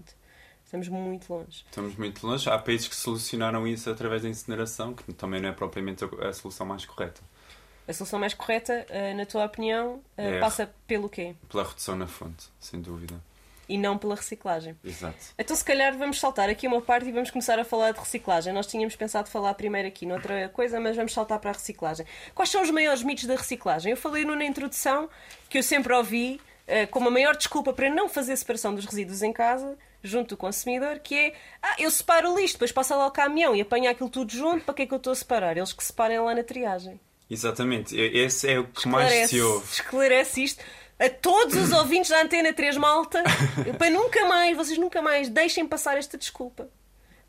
[0.64, 1.64] Estamos muito longe.
[1.70, 2.50] Estamos muito longe.
[2.50, 6.66] Há países que solucionaram isso através da incineração, que também não é propriamente a solução
[6.66, 7.22] mais correta.
[7.88, 11.36] A solução mais correta, eh, na tua opinião, eh, é passa pelo quê?
[11.50, 13.16] Pela redução na fonte, sem dúvida.
[13.68, 14.78] E não pela reciclagem.
[14.84, 15.18] Exato.
[15.38, 18.54] Então, se calhar, vamos saltar aqui uma parte e vamos começar a falar de reciclagem.
[18.54, 22.06] Nós tínhamos pensado falar primeiro aqui noutra coisa, mas vamos saltar para a reciclagem.
[22.34, 23.92] Quais são os maiores mitos da reciclagem?
[23.92, 25.10] Eu falei na introdução
[25.50, 29.22] que eu sempre ouvi uh, como a maior desculpa para não fazer separação dos resíduos
[29.22, 33.08] em casa, junto do consumidor, que é ah, eu separo o lixo, depois passa lá
[33.08, 35.58] o caminhão e apanha aquilo tudo junto, para que é que eu estou a separar?
[35.58, 37.00] Eles que separem lá na triagem.
[37.30, 39.66] Exatamente, esse é o que esclarece, mais se ouve.
[39.72, 40.64] Esclarece isto
[41.00, 43.24] a todos os ouvintes da Antena 3 Malta
[43.78, 46.70] para nunca mais, vocês nunca mais deixem passar esta desculpa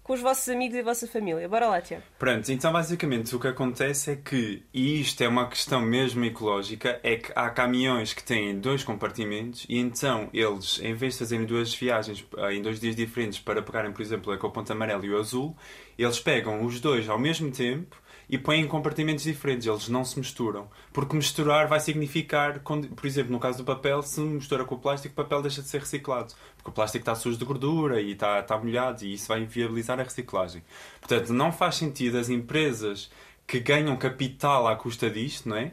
[0.07, 1.49] com os vossos amigos e a vossa família.
[1.49, 2.05] Bora lá, Tiago.
[2.17, 7.01] Pronto, então basicamente o que acontece é que, e isto é uma questão mesmo ecológica,
[7.03, 11.45] é que há caminhões que têm dois compartimentos e então eles, em vez de fazerem
[11.45, 15.11] duas viagens eh, em dois dias diferentes para pegarem, por exemplo, o ponto amarelo e
[15.11, 15.57] o azul,
[15.99, 20.19] eles pegam os dois ao mesmo tempo e põem em compartimentos diferentes, eles não se
[20.19, 20.69] misturam.
[20.93, 25.13] Porque misturar vai significar, por exemplo, no caso do papel, se mistura com o plástico,
[25.13, 26.35] o papel deixa de ser reciclado.
[26.57, 30.01] Porque o plástico está sujo de gordura e está, está molhado e isso vai inviabilizar
[30.01, 30.63] a reciclagem.
[31.01, 33.11] Portanto, não faz sentido as empresas
[33.47, 35.73] que ganham capital à custa disto, não é?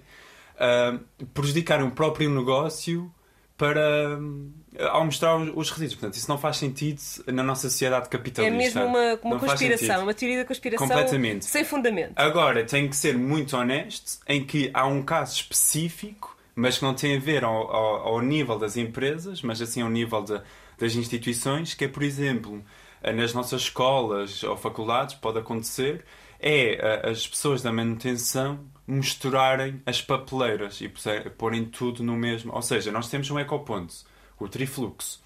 [0.53, 3.11] Uh, prejudicarem o próprio negócio
[3.57, 4.19] para
[4.79, 5.95] ao mostrar os resíduos.
[5.95, 8.53] Portanto, isso não faz sentido na nossa sociedade capitalista.
[8.53, 11.45] É mesmo uma, uma conspiração, uma teoria da conspiração Completamente.
[11.45, 12.13] sem fundamento.
[12.15, 16.93] Agora, tem que ser muito honesto em que há um caso específico, mas que não
[16.93, 20.41] tem a ver ao, ao, ao nível das empresas, mas assim ao nível de,
[20.79, 22.63] das instituições, que é, por exemplo,
[23.15, 26.03] nas nossas escolas ou faculdades, pode acontecer,
[26.39, 30.91] é as pessoas da manutenção misturarem as papeleiras e
[31.37, 32.53] porem tudo no mesmo.
[32.53, 33.93] Ou seja, nós temos um ecoponto
[34.39, 35.21] o trifluxo.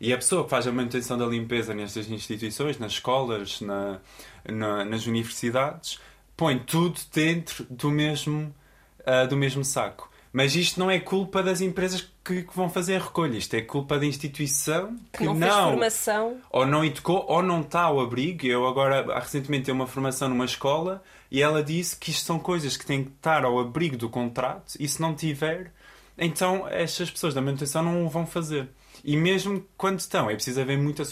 [0.00, 4.00] E a pessoa que faz a manutenção da limpeza nestas instituições, nas escolas, na,
[4.46, 5.98] na, nas universidades,
[6.36, 8.54] põe tudo dentro do mesmo,
[9.00, 10.10] uh, do mesmo saco.
[10.36, 13.38] Mas isto não é culpa das empresas que, que, vão fazer a recolha.
[13.38, 16.36] Isto é culpa da instituição que, que não, não formação.
[16.50, 18.46] ou não educou ou não está ao abrigo.
[18.46, 22.76] Eu agora recentemente tenho uma formação numa escola e ela disse que isto são coisas
[22.76, 25.72] que têm que estar ao abrigo do contrato e se não tiver,
[26.18, 28.68] então estas pessoas da manutenção não o vão fazer.
[29.02, 31.02] E mesmo quando estão, é preciso haver muita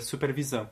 [0.00, 0.68] supervisão.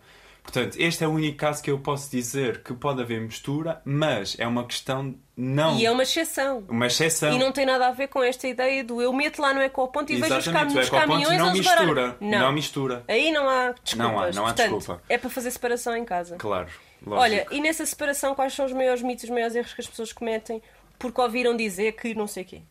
[0.46, 4.37] Portanto, este é o único caso que eu posso dizer que pode haver mistura, mas
[4.38, 5.76] é uma questão não.
[5.76, 6.64] E é uma exceção.
[6.68, 7.35] Uma exceção.
[7.35, 10.12] E não tem nada a ver com esta ideia do eu meto lá no ecoponto
[10.12, 12.16] e vejo os, cam os caminhões não mistura.
[12.20, 12.38] Não.
[12.38, 13.04] não mistura.
[13.09, 13.96] Aí não há desculpas.
[13.96, 15.02] Não há, não há Portanto, desculpa.
[15.09, 16.37] É para fazer separação em casa.
[16.37, 16.68] Claro.
[17.04, 17.22] Lógico.
[17.22, 20.12] Olha, e nessa separação, quais são os maiores mitos, os maiores erros que as pessoas
[20.12, 20.62] cometem
[20.98, 22.62] porque ouviram dizer que não sei o quê?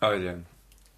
[0.00, 0.44] Olha,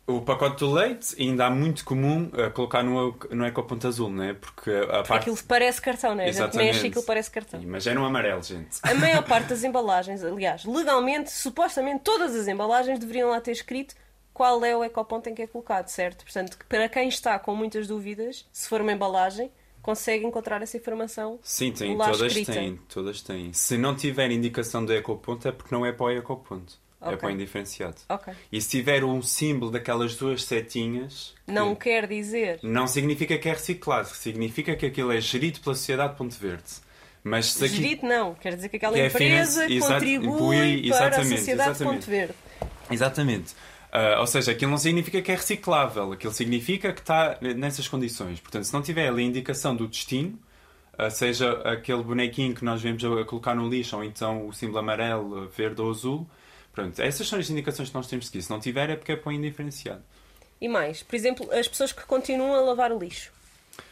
[0.08, 4.24] o pacote do leite ainda há muito comum uh, colocar no, no ecoponto azul, não
[4.24, 4.32] é?
[4.32, 5.12] Porque a parte...
[5.12, 6.28] Aquilo parece cartão, não é?
[6.28, 6.66] Exatamente.
[6.66, 7.60] Mexe aquilo parece cartão.
[7.66, 8.78] Mas é no amarelo, gente.
[8.82, 13.94] A maior parte das embalagens, aliás, legalmente, supostamente todas as embalagens deveriam lá ter escrito
[14.32, 16.24] qual é o ecoponto em que é colocado, certo?
[16.24, 19.50] Portanto, para quem está com muitas dúvidas, se for uma embalagem,
[19.82, 21.38] consegue encontrar essa informação.
[21.42, 22.52] Sim, tem, todas escrita.
[22.52, 23.52] têm, todas têm.
[23.52, 26.78] Se não tiver indicação do ecoponto é porque não é para o ecoponto.
[27.00, 27.18] É Ok.
[27.18, 27.96] para o indiferenciado.
[28.08, 28.32] Ok.
[28.50, 32.58] E se tiver um símbolo daquelas duas setinhas, que Não quer dizer.
[32.62, 36.64] não significa que é reciclado, significa que aquilo é gerido pela sociedade Ponte Verde.
[37.22, 41.08] Mas se aqui- Gerido não, quer dizer que aquela Que é empresa finance- contribui para
[41.08, 41.84] a sociedade de exatamente.
[41.84, 42.34] Ponte Verde.
[42.90, 43.54] Exatamente.
[43.92, 48.40] Ah, ou seja, aquilo não significa que é reciclável, aquilo significa que está nessas condições.
[48.40, 50.38] Portanto, se não tiver ali a indicação do destino,
[50.96, 54.78] ah, seja aquele bonequinho que nós vemos a colocar no lixo, ou então o símbolo
[54.78, 56.28] amarelo, verde ou azul,
[56.78, 58.42] pronto, essas são as indicações que nós temos de seguir.
[58.42, 60.02] Se não tiver, é porque é para o indiferenciado.
[60.60, 63.32] E mais, por exemplo, as pessoas que continuam a lavar o lixo.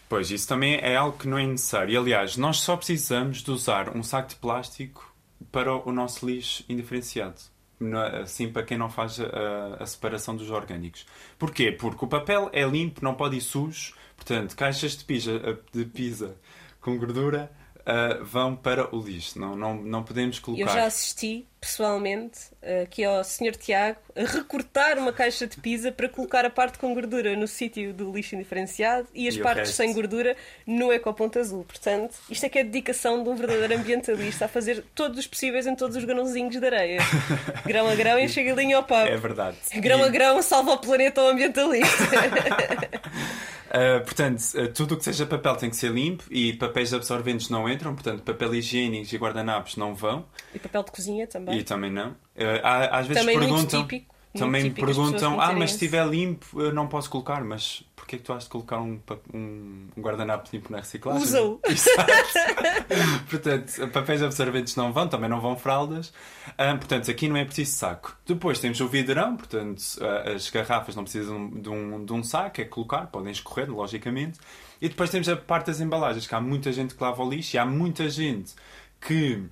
[0.09, 1.93] Pois, isso também é algo que não é necessário.
[1.93, 5.13] E, aliás, nós só precisamos de usar um saco de plástico
[5.51, 7.41] para o nosso lixo indiferenciado.
[7.81, 11.07] É- Assim, para quem não faz a, a separação dos orgânicos.
[11.39, 11.73] Porquê?
[11.73, 13.95] Porque o papel é limpo, não pode ir sujo.
[14.15, 16.37] Portanto, caixas de pizza, de pizza
[16.81, 17.51] com gordura
[17.87, 19.39] ah, vão para o lixo.
[19.39, 20.63] Não, não, não podemos colocar.
[20.63, 23.55] Eu já assisti, pessoalmente, eh, aqui ao Sr.
[23.57, 27.93] Tiago a recortar uma caixa de pizza para colocar a parte com gordura no sítio
[27.95, 31.65] do lixo indiferenciado e as E partes sem gordura no ecoponto azul.
[31.65, 35.27] Portanto, isto é que é a dedicação de um verdadeiro ambientalista a fazer todos os
[35.27, 36.99] possíveis em todos os grãozinhos de areia.
[37.65, 39.07] Grão a grão e chega linha ao pau.
[39.07, 39.57] É verdade.
[39.77, 42.05] Grão a E- grão salva o planeta ao ambientalista.
[43.69, 47.51] Uh, portanto, uh, tudo o que seja papel tem que ser limpo e papéis absorventes
[47.51, 50.25] não entram, portanto, papel higiênico e guardanapos não vão
[50.55, 51.59] e papel de cozinha também.
[51.59, 52.11] e também não.
[52.11, 52.17] Uh,
[52.63, 55.77] há- às vezes Também muito perguntam, típico, muito também me típico perguntam, ah, mas se
[55.77, 58.81] esse." estiver limpo eu não posso colocar, mas porquê é que tu has de colocar
[58.81, 59.01] um,
[59.35, 61.23] um, um guardanapo limpo na reciclagem?
[61.23, 61.61] Usa-o.
[63.29, 66.13] Portanto, papéis absorventes não vão, também não vão fraldas.
[66.57, 68.17] Ah, portanto, aqui não é preciso saco.
[68.25, 72.61] Depois temos o vidrão, portanto, ah, as garrafas não precisam de um, de um saco,
[72.61, 74.39] é colocar, podem escorrer, logicamente.
[74.81, 77.57] E depois temos a parte das embalagens, que há muita gente que lava o lixo
[77.57, 78.55] e há muita gente
[79.01, 79.43] que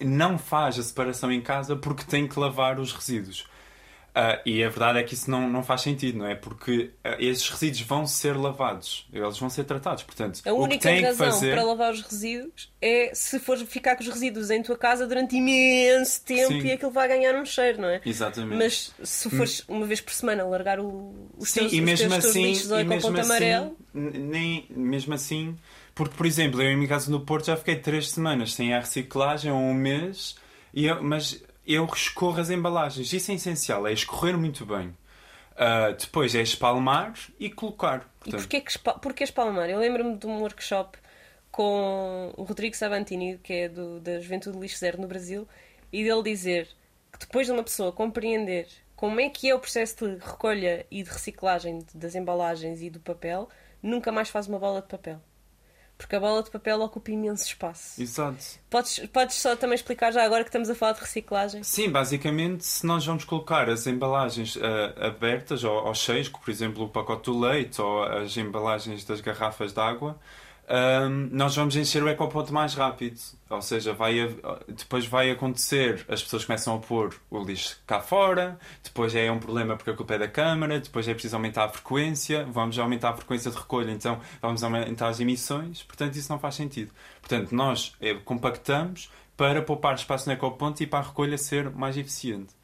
[0.00, 3.46] não faz a separação em casa porque tem que lavar os resíduos.
[4.20, 6.34] Ah, e a verdade é que isso não, não faz sentido, não é?
[6.34, 10.02] Porque ah, esses resíduos vão ser lavados, eles vão ser tratados.
[10.02, 11.54] Portanto, A o que única que razão fazer...
[11.54, 15.36] para lavar os resíduos é se fores ficar com os resíduos em tua casa durante
[15.36, 16.66] imenso tempo Sim.
[16.66, 18.00] e aquilo vai ganhar um cheiro, não é?
[18.04, 18.58] Exatamente.
[18.58, 22.24] Mas se fores uma vez por semana largar o, os Sim, teus, e mesmo teus,
[22.24, 25.56] assim, lixos ao e ecoponto assim, amarelo, nem mesmo assim,
[25.94, 28.80] porque por exemplo, eu em minha casa no Porto já fiquei três semanas sem a
[28.80, 30.34] reciclagem ou um mês,
[30.74, 31.40] e eu- mas
[31.74, 33.12] eu escorro as embalagens.
[33.12, 34.96] Isso é essencial, é escorrer muito bem.
[35.54, 38.08] Ah, depois é espalmar e colocar.
[38.24, 39.68] E Portanto, porquê, que porquê espalmar?
[39.68, 40.96] Eu lembro-me de um workshop
[41.50, 45.48] com o Rodrigo Sabantini, que é do, da Juventude Lixo Zero no Brasil,
[45.92, 46.68] e dele dizer
[47.12, 51.02] que depois de uma pessoa compreender como é que é o processo de recolha e
[51.02, 53.48] de reciclagem das embalagens e do papel,
[53.82, 55.20] nunca mais faz uma bola de papel.
[55.98, 58.00] Porque a bola de papel ocupa imenso espaço.
[58.00, 58.38] Exato.
[58.70, 61.64] Podes, podes só também explicar já agora que estamos a falar de reciclagem?
[61.64, 66.50] Sim, basicamente, se nós vamos colocar as embalagens ah, abertas ou, ou cheias, como por
[66.52, 70.16] exemplo o pacote do leite ou as embalagens das garrafas de água,
[70.68, 73.18] ahm, nós vamos encher o ecoponto mais rápido.
[73.50, 74.14] Ou seja, vai,
[74.68, 79.38] depois vai acontecer, as pessoas começam a pôr o lixo cá fora, depois é um
[79.38, 83.10] problema porque a culpa é da câmara, depois é preciso aumentar a frequência, vamos aumentar
[83.10, 86.92] a frequência de recolha, então vamos aumentar as emissões, portanto isso não faz sentido.
[87.20, 91.96] Portanto, nós eh, compactamos para poupar espaço no ecoponto e para a recolha ser mais
[91.96, 92.58] eficiente.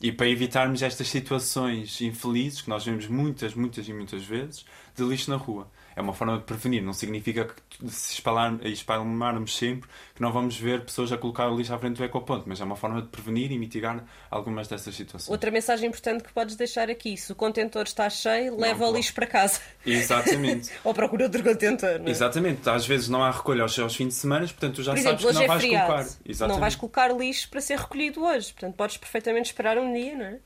[0.00, 5.02] E para evitarmos estas situações infelizes, que nós vemos muitas, muitas e muitas vezes, de
[5.04, 5.70] lixo na rua.
[5.96, 10.54] É uma forma de prevenir, não significa que se espalhar- espalmarmos sempre que não vamos
[10.58, 13.08] ver pessoas a colocar o lixo à frente do ecoponto, mas é uma forma de
[13.08, 15.30] prevenir e mitigar algumas dessas situações.
[15.30, 18.96] Outra mensagem importante que podes deixar aqui: se o contentor está cheio, leva o claro.
[18.96, 19.58] lixo para casa.
[19.86, 20.70] Exatamente.
[20.84, 22.10] Ou procura outro contentor, não é?
[22.10, 22.68] Exatamente.
[22.68, 25.20] Às vezes não há recolha aos, aos fins de semana, portanto tu já Por sabes
[25.24, 25.86] exemplo, que não é vais feriado.
[25.86, 26.08] colocar.
[26.26, 26.54] Exatamente.
[26.54, 28.52] Não vais colocar lixo para ser recolhido hoje.
[28.52, 30.38] Portanto, podes perfeitamente esperar um dia, não é?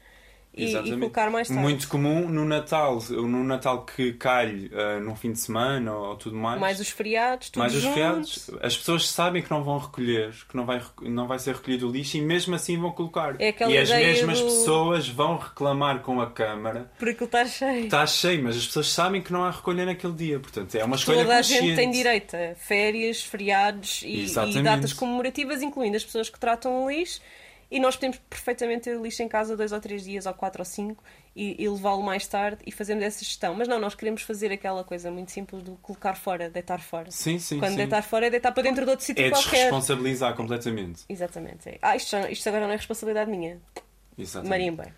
[0.64, 1.62] E, e colocar mais tarde.
[1.62, 6.36] Muito comum no Natal, no Natal que calhe uh, num fim de semana ou, tudo
[6.36, 6.60] mais.
[6.60, 7.94] Mais os feriados, tudo Mais os junto.
[7.94, 8.50] feriados.
[8.62, 11.92] As pessoas sabem que não vão recolher, que não vai, não vai ser recolhido o
[11.92, 13.36] lixo e mesmo assim vão colocar.
[13.40, 16.90] É e as mesmas do- pessoas vão reclamar com a Câmara.
[16.98, 17.84] Por aquilo estar cheio.
[17.84, 20.38] Está cheio, mas as pessoas sabem que não há recolha naquele dia.
[20.40, 21.66] Portanto, é uma escolha Toda a consciente.
[21.66, 26.84] gente tem direito a férias, feriados e, e datas comemorativas, incluindo as pessoas que tratam
[26.84, 27.20] o lixo.
[27.70, 30.60] E nós podemos perfeitamente ter o lixo em casa dois ou três dias, ou quatro
[30.60, 31.04] ou cinco,
[31.36, 33.54] e, e levá-lo mais tarde e fazemos essa gestão.
[33.54, 37.10] Mas não, nós queremos fazer aquela coisa muito simples do colocar fora, deitar fora.
[37.12, 37.76] Sim, sim, Quando sim.
[37.76, 39.50] deitar fora é deitar para dentro de outro sítio É qualquer.
[39.50, 41.02] desresponsabilizar completamente.
[41.08, 41.68] Exatamente.
[41.68, 41.78] é.
[41.80, 43.60] Ah, isto, já- isto agora não é responsabilidade minha.
[44.18, 44.48] Exatamente.
[44.50, 44.92] Mariem bem.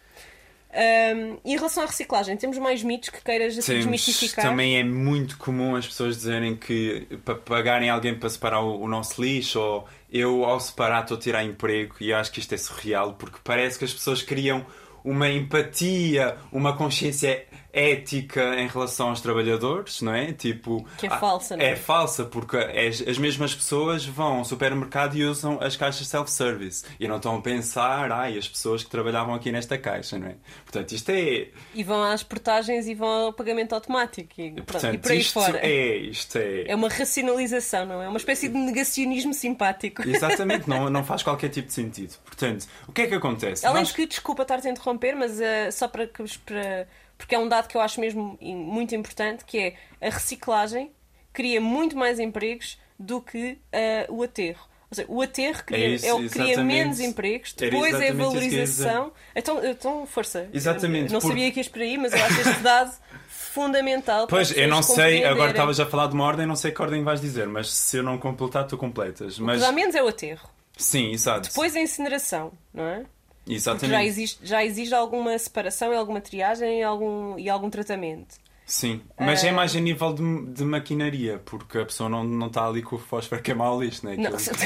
[0.75, 4.47] Um, e em relação à reciclagem, temos mais mitos que queiras assim, Temos, desmistificar?
[4.47, 8.89] também é muito comum as pessoas dizerem que para pagarem alguém para separar o, o
[8.89, 12.57] nosso lixo ou eu ao separar estou a tirar emprego e acho que isto é
[12.57, 14.65] surreal porque parece que as pessoas criam
[15.05, 20.33] uma empatia, uma consciência ética em relação aos trabalhadores, não é?
[20.33, 21.71] Tipo, Que é ah, falsa, não é?
[21.71, 26.85] É falsa, porque as, as mesmas pessoas vão ao supermercado e usam as caixas self-service
[27.01, 30.35] e não estão a pensar, ai, as pessoas que trabalhavam aqui nesta caixa, não é?
[30.65, 31.49] Portanto, isto é.
[31.75, 35.25] E vão às portagens e vão ao pagamento automático e, pronto, Portanto, e por aí
[35.25, 35.59] fora.
[35.67, 35.97] é.
[35.97, 36.65] Isto é.
[36.69, 38.07] É uma racionalização, não é?
[38.07, 40.07] É uma espécie de negacionismo simpático.
[40.07, 42.17] Exatamente, não, não faz qualquer tipo de sentido.
[42.25, 43.65] Portanto, o que é que acontece?
[43.67, 46.87] Além Nós- que, desculpa estar-te a interromper, mas eh, só para, que- para-
[47.23, 50.91] Porque é um dado que eu acho mesmo muito importante, que é a reciclagem
[51.33, 54.67] cria muito mais empregos do que eh, o aterro.
[54.91, 58.07] Ou seja, o aterro cria, É isso, é o que cria menos empregos, depois é
[58.07, 59.13] a eu valorização.
[59.37, 60.49] Então, então, força.
[60.53, 62.93] Exatamente, Não porque- sabia que ias por aí, mas eu acho este dado
[63.29, 64.27] fundamental.
[64.27, 67.05] Pois, eu não sei, agora estavas a falar de uma ordem, não sei que ordem
[67.05, 69.39] vais dizer, mas se eu não completar, tu completas.
[69.39, 70.51] O Mas que dá menos é o aterro.
[70.77, 71.49] sim, exato.
[71.49, 73.05] Depois a incineração, não é?
[73.45, 73.91] Porque Exatamente.
[73.91, 78.37] já existe, já existe alguma separação e alguma triagem e algum, e algum tratamento.
[78.65, 79.53] Sim, mas é Ah.
[79.53, 82.99] mais a nível de, de maquinaria, porque a pessoa não, não está ali com o
[82.99, 84.17] fósforo queimar o lixo, né?
[84.17, 84.31] Não.
[84.31, 84.57] Aquilo-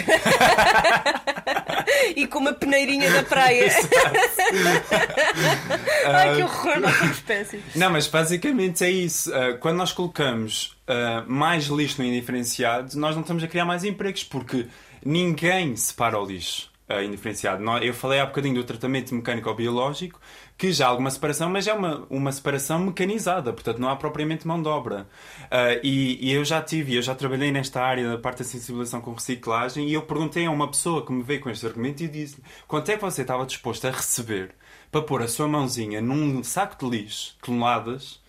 [2.14, 3.66] e com uma peneirinha da praia.
[6.06, 7.64] Ai que horror, nós somos péssimos.
[7.74, 9.30] Não, mas basicamente é isso.
[9.30, 13.84] Uh, quando nós colocamos uh, mais lixo no indiferenciado, nós não estamos a criar mais
[13.84, 14.66] empregos, porque
[15.04, 17.62] ninguém separa o lixo uh, indiferenciado.
[17.82, 20.20] Eu falei há bocadinho do tratamento mecânico ou biológico,
[20.56, 24.46] que já há alguma separação, mas é uma, uma separação mecanizada, portanto não há propriamente
[24.46, 25.06] mão de obra.
[25.44, 29.00] Uh, e, e eu já tive, eu já trabalhei nesta área da parte da sensibilização
[29.00, 32.08] com reciclagem, e eu perguntei a uma pessoa que me veio com este argumento e
[32.08, 34.54] disse quanto é que você estava disposto a receber
[34.90, 38.20] para pôr a sua mãozinha num saco de lixo, toneladas,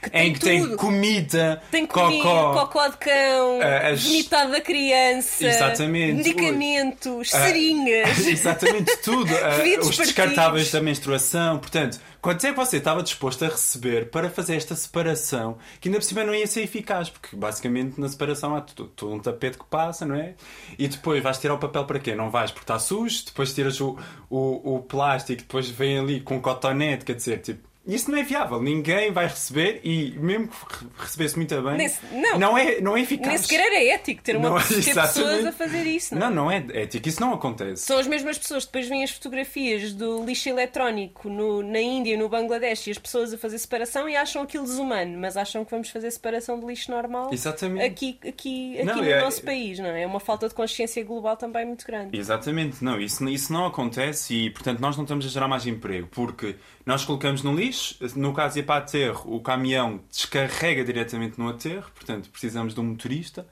[0.00, 0.76] Que tem em que tem tudo.
[0.76, 6.16] comida, Tem comida, cocó, cocó de cão, Ah, as- vomitado da criança, Exatamente.
[6.18, 8.18] medicamentos, Ah, seringas.
[8.26, 9.30] Exatamente tudo.
[9.62, 11.58] Vidros os descartáveis da menstruação.
[11.58, 15.98] Portanto, quanto é que você estava disposto a receber para fazer esta separação que ainda
[15.98, 17.10] por cima não ia ser eficaz?
[17.10, 20.34] Porque basicamente na separação há tu- um tapete que passa, não é?
[20.78, 22.14] E depois vais tirar o papel para quê?
[22.14, 23.98] Não vais porque está sujo, depois tiras o,
[24.30, 27.66] o, o plástico, depois vem ali com cotonete, quer dizer, tipo.
[27.88, 31.88] Isso não é viável, ninguém vai receber e mesmo que re- recebesse muito bem, Nem
[31.88, 31.98] se-
[32.38, 32.56] não.
[32.58, 33.26] é, não é eficaz.
[33.28, 36.14] Nem sequer era ético ter, uma, Não, ter pessoas a fazer isso.
[36.14, 36.30] Não, é?
[36.30, 37.82] Não, não é ético, isso não acontece.
[37.84, 42.28] São as mesmas pessoas depois veem as fotografias do lixo eletrónico no- na Índia no
[42.28, 45.88] Bangladesh e as pessoas a fazer separação e acham aquilo desumano, mas acham que vamos
[45.88, 47.84] fazer separação de lixo normal Exatamente.
[47.86, 50.02] aqui, aqui, aqui Não, no é- nosso país, não é?
[50.02, 52.18] É uma falta de consciência global também muito grande.
[52.18, 56.06] Exatamente, não, isso, isso não acontece e, portanto, nós não estamos a gerar mais emprego,
[56.10, 57.77] porque nós colocamos no lixo,
[58.16, 62.84] no caso ia para aterro, o caminhão descarrega diretamente no aterro, portanto, precisamos de um
[62.84, 63.46] motorista,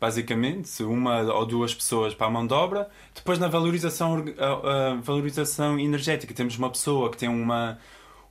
[0.00, 2.88] basicamente, uma ou duas pessoas para a mão de obra.
[3.14, 7.78] Depois, na valorização, a- valorização energética, temos uma pessoa que tem uma.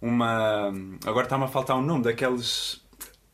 [0.01, 0.71] uma
[1.05, 2.81] agora está-me a faltar o nome daqueles.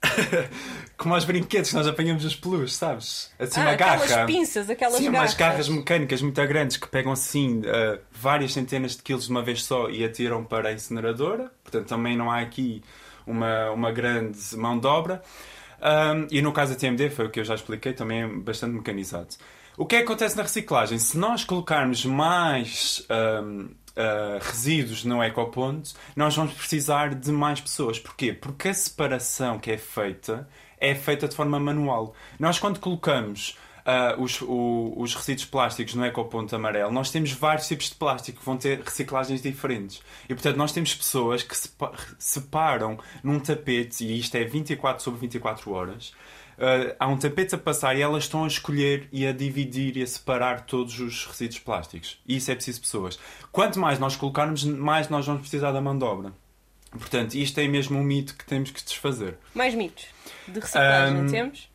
[0.97, 3.31] Como aos brinquedos que nós apanhamos os peluches, sabes?
[3.37, 4.03] Assim, ah, uma garra.
[4.03, 5.19] aquelas pinças, aquelas Sim, garras.
[5.19, 9.41] umas garras mecânicas muito grandes que pegam assim uh, várias centenas de quilos de uma
[9.41, 11.51] vez só e atiram para a incineradora.
[11.63, 12.81] Portanto, também não há aqui
[13.27, 15.21] uma, uma grande mão de obra.
[15.81, 18.73] Um, e no caso da TMD, foi o que eu já expliquei, também é bastante
[18.73, 19.35] mecanizado.
[19.77, 20.97] O que é que acontece na reciclagem?
[20.97, 23.05] Se nós colocarmos mais
[23.43, 27.99] um, uh, resíduos no ecoponto, nós vamos precisar de mais pessoas.
[27.99, 28.33] Porquê?
[28.33, 30.47] Porque a separação que é feita
[30.79, 32.13] é feita de forma manual.
[32.39, 37.67] Nós, quando colocamos uh, os, o- os resíduos plásticos no ecoponto amarelo, nós temos vários
[37.67, 40.01] tipos de plástico que vão ter reciclagens diferentes.
[40.25, 45.21] E, portanto, nós temos pessoas que sepa- separam num tapete, e isto é 24 sobre
[45.21, 46.13] 24 horas,
[46.57, 50.03] uh, há um tapete a passar e elas estão a escolher e a dividir e
[50.03, 52.19] a separar todos os resíduos plásticos.
[52.27, 53.19] E isso é preciso pessoas.
[53.51, 56.31] Quanto mais nós colocarmos, mais nós vamos precisar da mão de obra.
[56.91, 59.37] Portanto, isto é mesmo um mito que temos que desfazer.
[59.53, 60.05] Mais mitos
[60.47, 61.69] de reciclagem, Um, temos?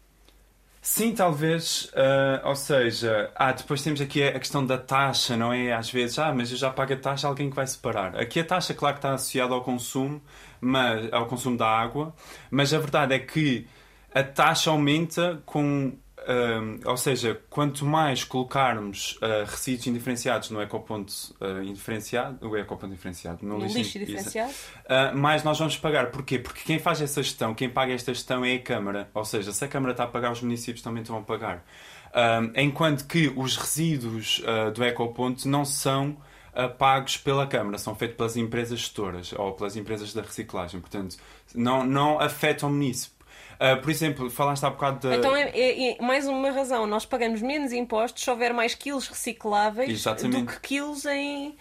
[0.82, 1.90] Sim, talvez.
[1.94, 5.72] ah, ou seja, ah, depois temos aqui a questão da taxa, não é?
[5.74, 8.16] Às vezes, ah, mas eu já pago a taxa, alguém que vai separar.
[8.18, 10.22] Aqui a taxa, claro que está associada ao consumo,
[10.58, 12.14] mas, ao consumo da água,
[12.50, 13.66] mas a verdade é que
[14.14, 15.92] a taxa aumenta com.
[16.18, 22.92] ah, ou seja, quanto mais colocarmos ah, resíduos indiferenciados no ecoponto ah, indiferenciado, o ecoponto
[22.92, 24.52] diferenciado, no, No lixo, lixo diferenciado?
[24.84, 26.10] Uh, mais nós vamos pagar.
[26.10, 26.38] Porquê?
[26.38, 29.08] Porque quem faz essa gestão, quem paga esta gestão é a Câmara.
[29.14, 31.64] Ou seja, se a Câmara está a pagar, os municípios também estão a pagar.
[32.12, 36.16] Um, enquanto que os resíduos uh, do ecoponto não são
[36.52, 40.80] uh, pagos pela Câmara, são feitos pelas empresas gestoras ou pelas empresas da reciclagem.
[40.80, 41.16] Portanto,
[41.54, 43.19] não, não afetam o município.
[43.60, 45.16] Uh, por exemplo, falaste há bocado da.
[45.16, 46.86] Então é, é- é mais uma razão.
[46.86, 50.40] Nós pagamos menos impostos se houver mais quilos recicláveis Exatamente.
[50.46, 51.54] do que quilos em,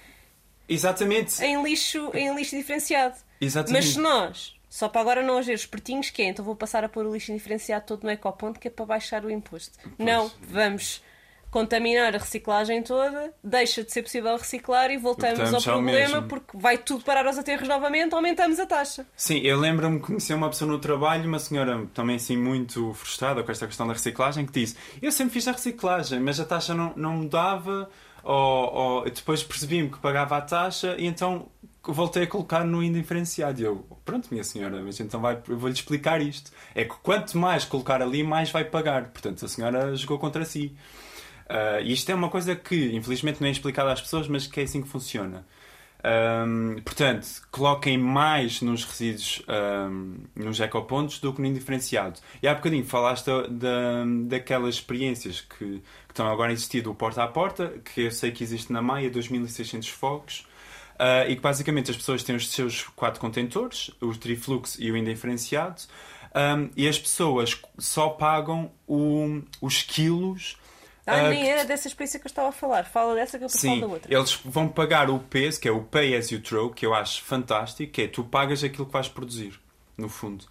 [0.68, 1.44] Exatamente.
[1.44, 3.16] em, lixo, em lixo diferenciado.
[3.42, 3.84] Exatamente.
[3.86, 6.90] Mas se nós, só para agora não haver espertinhos, que é, então vou passar a
[6.90, 9.78] pôr o lixo diferenciado todo no ecoponto, que é para baixar o imposto.
[9.98, 11.02] Não, vamos
[11.52, 16.28] contaminar a reciclagem toda, deixa de ser possível reciclar e voltamos, ao ao problema mesmo.
[16.28, 19.06] porque vai tudo parar aos aterros novamente, aumentamos a taxa.
[19.16, 23.44] Sim, eu lembro-me de conhecer uma pessoa no trabalho, uma senhora também assim muito frustrada
[23.44, 26.74] com esta questão da reciclagem, que disse: Eu sempre fiz a reciclagem, mas a taxa
[26.74, 27.90] não, não mudava,
[28.24, 31.48] ou, ou depois percebi-me que pagava a taxa e então
[31.84, 33.62] voltei a colocar no indiferenciado.
[33.62, 36.52] E eu, pronto, minha senhora, mas então vai, eu vou-lhe explicar isto.
[36.76, 39.10] É que quanto mais colocar ali, mais vai pagar.
[39.10, 40.76] Portanto, a senhora jogou contra si.
[41.84, 44.64] E isto é uma coisa que, infelizmente, não é explicada às pessoas, mas que é
[44.64, 45.46] assim que funciona.
[46.02, 52.20] Ahm, portanto, coloquem mais nos resíduos, ahm, nos ecopontos, do que no indiferenciado.
[52.42, 56.94] E há bocadinho falaste da, da- daquelas experiências que, que estão agora a existir do
[56.96, 60.48] porta a porta, que eu sei que existe na Maia, 2.600 fogos,
[60.98, 64.96] ah, e que basicamente as pessoas têm os seus quatro contentores, o trifluxo e o
[64.96, 65.82] indiferenciado,
[66.34, 70.58] ahm, e as pessoas só pagam o- os quilos.
[71.10, 72.86] Ah, ah, nem que era dessa experiência que eu estava a falar.
[72.86, 74.14] Fala dessa que eu falo da outra.
[74.14, 77.24] eles vão pagar o peso, que é o pay as you throw, que eu acho
[77.24, 79.60] fantástico, que é tu pagas aquilo que vais produzir,
[79.98, 80.46] no fundo.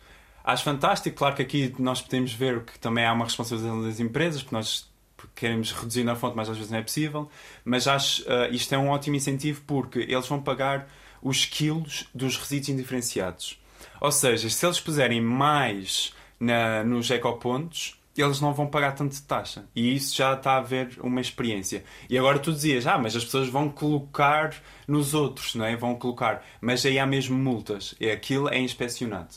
[0.44, 4.42] Acho fantástico, claro que aqui nós podemos ver que também há uma responsabilidade das empresas,
[4.42, 4.88] porque nós
[5.34, 7.28] queremos reduzir na fonte, mas às vezes não é possível.
[7.64, 10.88] Mas acho uh, isto é um ótimo incentivo porque eles vão pagar
[11.22, 13.60] os quilos dos resíduos indiferenciados.
[14.00, 19.22] Ou seja, se eles puserem mais na, nos ecopontos, eles não vão pagar tanto de
[19.22, 19.64] taxa.
[19.74, 21.84] E isso já está a haver uma experiência.
[22.08, 24.54] E agora tu dizias, ah, mas as pessoas vão colocar
[24.86, 25.76] nos outros, não é?
[25.76, 26.44] Vão colocar.
[26.60, 27.94] Mas aí há mesmo multas.
[28.00, 29.34] E aquilo é inspecionado.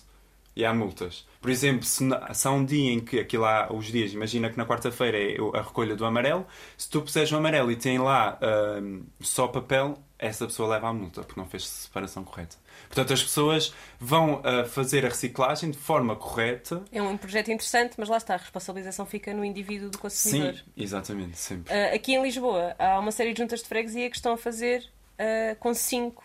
[0.54, 1.26] E há multas.
[1.40, 4.50] Por exemplo, se, na- se há um dia em que aquilo há os dias, imagina
[4.50, 6.46] que na quarta-feira é a recolha do amarelo,
[6.78, 10.94] se tu puseres o amarelo e tem lá ahm, só papel, essa pessoa leva a
[10.94, 12.58] multa porque não fez separação correta.
[12.88, 16.84] Portanto, as pessoas vão ah, fazer a reciclagem de forma correta.
[16.92, 20.56] É um projeto interessante, mas lá está, a responsabilização fica no indivíduo do consumidor.
[20.56, 21.74] Sim, exatamente, sempre.
[21.74, 24.84] Ah, aqui em Lisboa há uma série de juntas de freguesia que estão a fazer
[25.18, 26.24] ah, com cinco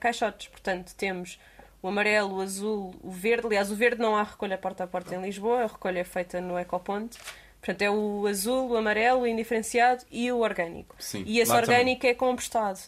[0.00, 0.48] caixotes.
[0.48, 1.38] Portanto, temos
[1.82, 3.46] o amarelo, o azul, o verde.
[3.46, 6.40] Aliás, o verde não há recolha porta a porta em Lisboa, a recolha é feita
[6.40, 7.18] no Ecoponte.
[7.60, 10.94] Portanto, é o azul, o amarelo, o indiferenciado e o orgânico.
[10.98, 12.78] Sim, e esse orgânico é compostado.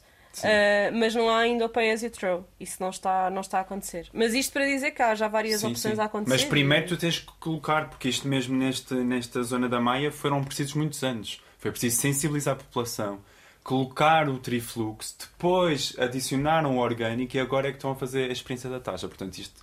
[0.45, 2.47] Ah, mas não há ainda o pay as you throw.
[2.59, 4.09] Isso não está, não está a acontecer.
[4.13, 6.01] Mas isto para dizer que há já várias Sim, opções sim.
[6.01, 6.31] a acontecer.
[6.31, 10.43] Mas primeiro tu tens que colocar, porque isto mesmo neste, nesta zona da Maia foram
[10.43, 11.43] precisos muitos anos.
[11.59, 13.21] Foi preciso sensibilizar a população,
[13.63, 18.33] colocar o trifluxo, depois adicionaram o orgânico e agora é que estão a fazer a
[18.33, 19.07] experiência da taxa.
[19.07, 19.63] Portanto, isto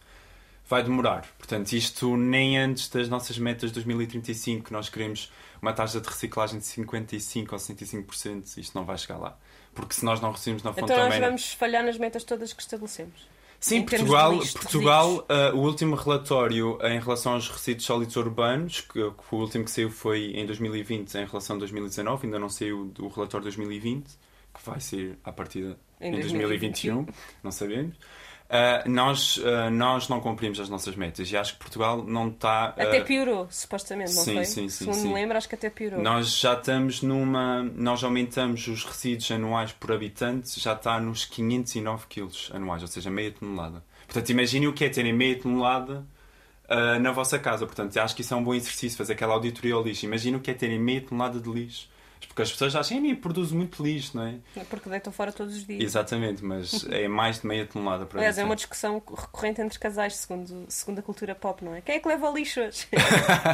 [0.70, 1.26] vai demorar.
[1.38, 5.32] Portanto, isto nem antes das nossas metas de 2035, que nós queremos
[5.62, 9.38] uma taxa de reciclagem de 55% ou 65%, isto não vai chegar lá.
[9.74, 11.22] Porque se nós não recebemos na fonte Então nós também...
[11.22, 13.28] vamos falhar nas metas todas que estabelecemos.
[13.68, 19.36] Sim, Portugal, Portugal ah, o último relatório em relação aos resíduos sólidos urbanos, que, que
[19.36, 23.08] o último que saiu foi em 2020 em relação a 2019, ainda não saiu o
[23.10, 27.06] relatório de 2020, que vai sair à partida Em em, 2021,
[27.44, 27.98] não sabemos.
[28.50, 32.74] Ah, nós, ah, nós não cumprimos as nossas metas e acho que Portugal não está.
[32.78, 34.46] ah, Até piorou, supostamente, não sim, foi?
[34.46, 35.08] sim, sim, Segundo sim.
[35.10, 36.02] me lembro, acho que até piorou.
[36.02, 37.64] Nós já estamos numa.
[37.76, 43.10] Nós aumentamos os resíduos anuais por habitante, já está nos 509 quilos anuais, ou seja,
[43.10, 43.84] meia tonelada.
[44.06, 46.06] Portanto, imaginem o que é terem meia tonelada
[47.02, 47.66] na vossa casa.
[47.66, 50.06] Portanto, acho que isso é um bom exercício, fazer aquela auditoria ao lixo.
[50.06, 51.90] Imaginem o que é terem meia tonelada de lixo.
[52.38, 54.36] Porque as pessoas acham que produzo muito lixo, não é?
[54.70, 55.82] Porque deitam fora todos os dias.
[55.82, 60.18] Exatamente, mas é mais de meia tonelada para Aliás, é uma discussão recorrente entre casais,
[60.18, 61.82] segundo, segundo a cultura pop, não é?
[61.82, 62.86] Quem é que leva lixo hoje?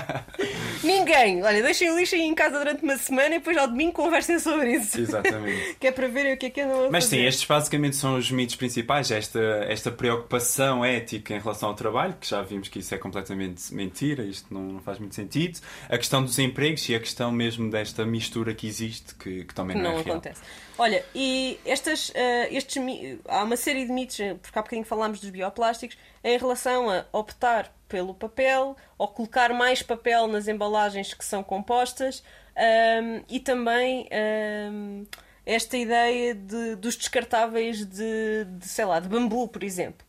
[0.84, 1.42] Ninguém!
[1.44, 4.38] Olha, deixem o lixo aí em casa durante uma semana e depois ao domingo conversem
[4.38, 5.00] sobre isso.
[5.00, 5.76] Exatamente.
[5.80, 7.20] que é para verem o que é que andam a Mas fazer.
[7.20, 12.16] sim, estes basicamente são os mitos principais, esta, esta preocupação ética em relação ao trabalho,
[12.20, 15.62] que já vimos que isso é completamente mentira, isto não, não faz muito sentido.
[15.88, 19.76] A questão dos empregos e a questão mesmo desta mistura que existe, que, que também
[19.76, 20.18] não, não é real.
[20.18, 20.42] acontece.
[20.78, 22.82] Olha, e estas, eh, estes,
[23.28, 27.06] há uma série de mitos, eh, porque há bocadinho falámos dos bioplásticos, em relação a
[27.12, 32.24] optar pelo papel ou colocar mais papel nas embalagens que são compostas
[32.56, 35.04] ahm, e também ahm,
[35.46, 40.06] esta ideia de, dos descartáveis de, de, sei lá, de bambu, por exemplo.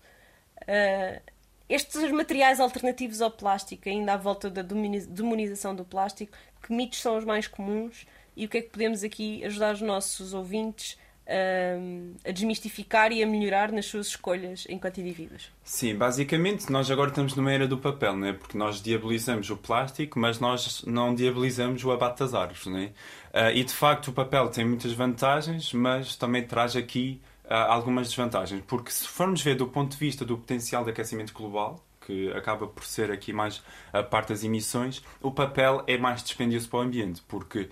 [0.66, 1.20] Ah,
[1.68, 7.16] estes materiais alternativos ao plástico, ainda à volta da demonização do plástico, que mitos são
[7.16, 8.06] os mais comuns
[8.36, 13.22] e o que é que podemos aqui ajudar os nossos ouvintes a, a desmistificar e
[13.22, 15.50] a melhorar nas suas escolhas enquanto indivíduos?
[15.62, 18.32] Sim, basicamente nós agora estamos numa era do papel, né?
[18.32, 22.66] porque nós diabolizamos o plástico, mas nós não diabolizamos o abate das árvores.
[22.66, 22.92] Né?
[23.32, 28.08] Uh, e de facto o papel tem muitas vantagens, mas também traz aqui uh, algumas
[28.08, 32.30] desvantagens, porque se formos ver do ponto de vista do potencial de aquecimento global, que
[32.32, 36.80] acaba por ser aqui mais a parte das emissões, o papel é mais dispendioso para
[36.80, 37.68] o ambiente, porque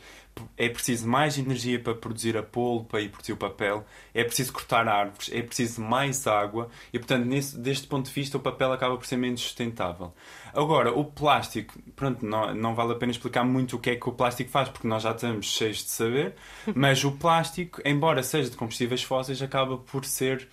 [0.56, 4.88] é preciso mais energia para produzir a polpa e produzir o papel, é preciso cortar
[4.88, 8.96] árvores, é preciso mais água e, portanto, nesse, deste ponto de vista, o papel acaba
[8.96, 10.14] por ser menos sustentável.
[10.54, 14.08] Agora, o plástico, pronto, não, não vale a pena explicar muito o que é que
[14.08, 16.34] o plástico faz, porque nós já estamos cheios de saber,
[16.74, 20.48] mas o plástico, embora seja de combustíveis fósseis, acaba por ser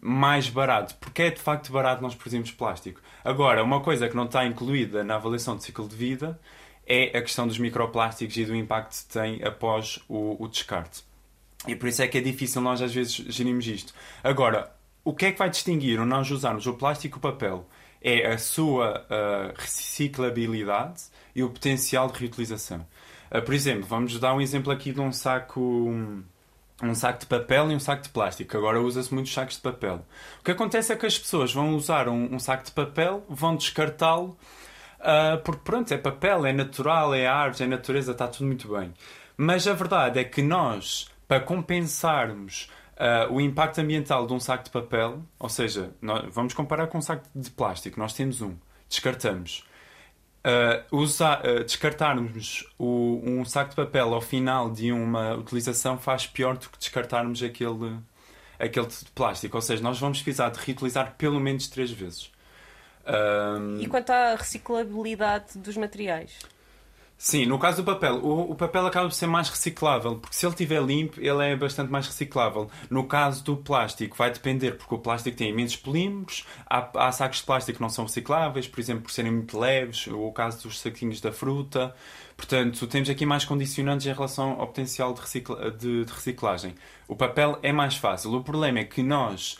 [0.00, 3.00] mais barato, porque é de facto barato nós produzimos plástico.
[3.24, 6.38] Agora, uma coisa que não está incluída na avaliação de ciclo de vida
[6.86, 11.02] é a questão dos microplásticos e do impacto que tem após o, o descarte.
[11.66, 13.94] E por isso é que é difícil nós às vezes gerirmos isto.
[14.22, 14.70] Agora,
[15.02, 17.66] o que é que vai distinguir o nós usarmos o plástico e o papel?
[18.02, 21.04] É a sua uh, reciclabilidade
[21.34, 22.86] e o potencial de reutilização.
[23.34, 26.22] Uh, por exemplo, vamos dar um exemplo aqui de um saco um
[26.94, 28.56] saco de papel e um saco de plástico.
[28.56, 30.04] Agora usa-se muitos sacos de papel.
[30.40, 33.56] O que acontece é que as pessoas vão usar um, um saco de papel, vão
[33.56, 34.36] descartá-lo
[35.04, 38.94] Uh, porque pronto, é papel, é natural, é arte, é natureza, está tudo muito bem.
[39.36, 44.64] Mas a verdade é que nós, para compensarmos uh, o impacto ambiental de um saco
[44.64, 48.54] de papel, ou seja, nós, vamos comparar com um saco de plástico, nós temos um,
[48.88, 49.66] descartamos.
[50.44, 56.26] Uh, usar, uh, descartarmos o, um saco de papel ao final de uma utilização faz
[56.26, 57.96] pior do que descartarmos aquele,
[58.58, 59.56] aquele de plástico.
[59.56, 62.30] Ou seja, nós vamos precisar de reutilizar pelo menos três vezes.
[63.06, 63.80] Um...
[63.80, 66.38] E quanto à reciclabilidade dos materiais?
[67.24, 70.44] Sim, no caso do papel, o, o, papel acaba por ser mais reciclável, porque se
[70.44, 72.70] ele estiver limpo, ele é bastante mais reciclável.
[72.90, 77.38] No caso do plástico, vai depender, porque o plástico tem imensos polímeros, há, há sacos
[77.38, 80.64] de plástico que não são recicláveis, por exemplo, por serem muito leves, ou o caso
[80.64, 81.94] dos saquinhos da fruta.
[82.36, 86.74] Portanto, temos aqui mais condicionantes em relação ao potencial de, recicla de, de reciclagem.
[87.08, 88.34] O papel é mais fácil.
[88.34, 89.58] O problema é que nós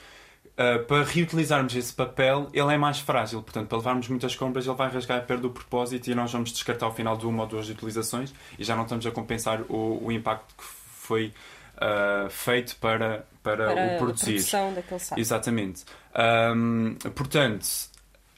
[0.54, 3.42] Uh, para reutilizarmos esse papel, ele é mais frágil.
[3.42, 6.52] Portanto, para levarmos muitas compras, ele vai rasgar a perda do propósito e nós vamos
[6.52, 10.06] descartar ao final de uma ou duas utilizações e já não estamos a compensar o,
[10.06, 11.34] o impacto que foi
[11.76, 14.30] uh, feito para, para, para o produzir.
[14.30, 15.20] A produção daquele saco.
[15.20, 15.84] Exatamente.
[16.54, 17.64] Um, portanto,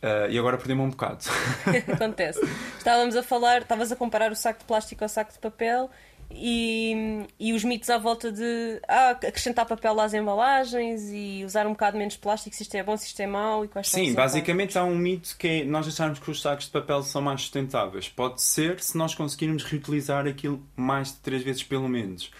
[0.02, 1.24] uh, e agora perdemos um bocado.
[1.92, 2.40] Acontece.
[2.78, 5.90] Estávamos a falar, estavas a comparar o saco de plástico ao saco de papel
[6.30, 11.70] e, e os mitos à volta de ah, acrescentar papel às embalagens e usar um
[11.70, 14.76] bocado menos plástico, se isto é bom, se isto é mau e quais Sim, basicamente
[14.78, 18.08] há um mito que é nós acharmos que os sacos de papel são mais sustentáveis.
[18.08, 22.30] Pode ser se nós conseguirmos reutilizar aquilo mais de três vezes pelo menos.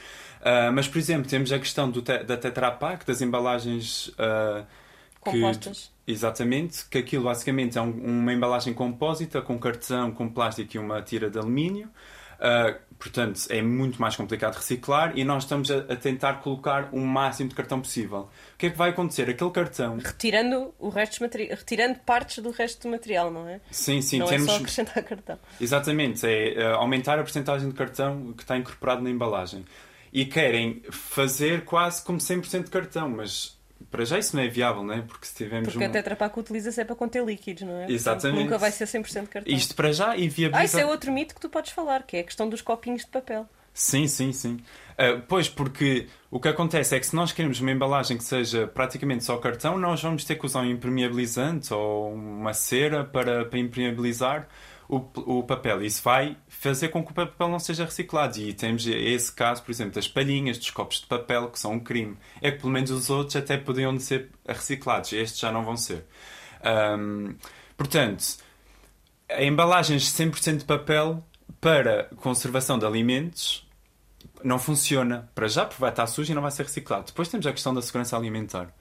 [0.41, 4.65] Uh, mas, por exemplo, temos a questão do te da Tetra Pak, das embalagens uh,
[5.19, 5.91] compostas.
[6.05, 10.79] Que, exatamente, que aquilo basicamente é um, uma embalagem compósita com cartão, com plástico e
[10.79, 11.91] uma tira de alumínio.
[12.37, 17.01] Uh, portanto, é muito mais complicado reciclar e nós estamos a, a, tentar colocar o
[17.01, 18.29] máximo de cartão possível.
[18.55, 19.29] O que é que vai acontecer?
[19.29, 19.99] Aquele cartão.
[19.99, 23.61] Retirando, o resto retirando partes do resto do material, não é?
[23.71, 24.19] Sim, sim.
[24.19, 24.49] Não temos...
[24.49, 25.39] é só acrescentar cartão.
[25.61, 29.65] Exatamente, é uh, aumentar a porcentagem de cartão que está incorporado na embalagem.
[30.13, 33.56] E querem fazer quase como 100% de cartão, mas
[33.91, 35.03] para já isso não é viável, não é?
[35.03, 35.91] Porque se tivermos Porque uma...
[35.91, 37.91] a Tetra Pak utiliza-se é para conter líquidos, não é?
[37.91, 38.23] Exatamente.
[38.23, 39.53] Portanto, nunca vai ser 100% cartão.
[39.53, 40.59] Isto para já e viabiliza...
[40.61, 43.03] Ah, isso é outro mito que tu podes falar, que é a questão dos copinhos
[43.03, 43.49] de papel.
[43.73, 44.55] Sim, sim, sim.
[44.93, 48.67] Uh, pois, porque o que acontece é que se nós queremos uma embalagem que seja
[48.67, 53.59] praticamente só cartão, nós vamos ter que usar um impermeabilizante ou uma cera para, para
[53.59, 54.49] impermeabilizar
[54.89, 55.83] o, o papel.
[55.83, 58.39] Isso vai fazer com que o papel não seja reciclado.
[58.39, 61.81] E temos esse caso, por exemplo, das palhinhas, dos copos de papel, que são um
[61.81, 62.17] crime.
[62.41, 65.13] É que pelo menos os outros até podiam ser reciclados.
[65.13, 66.05] Estes já não vão ser.
[66.99, 67.35] Um,
[67.77, 68.37] portanto,
[69.39, 71.25] embalagens 100% de papel
[71.61, 73.67] para conservação de alimentos
[74.43, 75.29] não funciona.
[75.35, 77.07] Para já, porque vai estar sujo e não vai ser reciclado.
[77.07, 78.73] Depois temos a questão da segurança alimentar.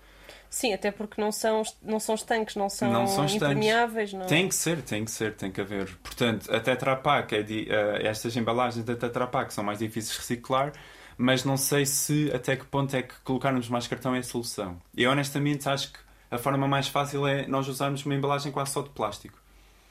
[0.56, 4.14] Sim, até porque não são, não são estanques, não são, não são impermeáveis.
[4.14, 4.22] Não...
[4.22, 4.26] É?
[4.26, 5.94] Tem que ser, tem que ser, tem que haver.
[6.02, 10.14] Portanto, a Tetra Pak, é de, uh, estas embalagens da Tetra Pak são mais difíceis
[10.14, 10.72] de reciclar,
[11.18, 14.82] mas não sei se até que ponto é que colocarmos mais cartão é a solução.
[14.96, 16.00] E honestamente acho que
[16.32, 19.38] a forma mais fácil é nós usarmos uma embalagem quase só de plástico.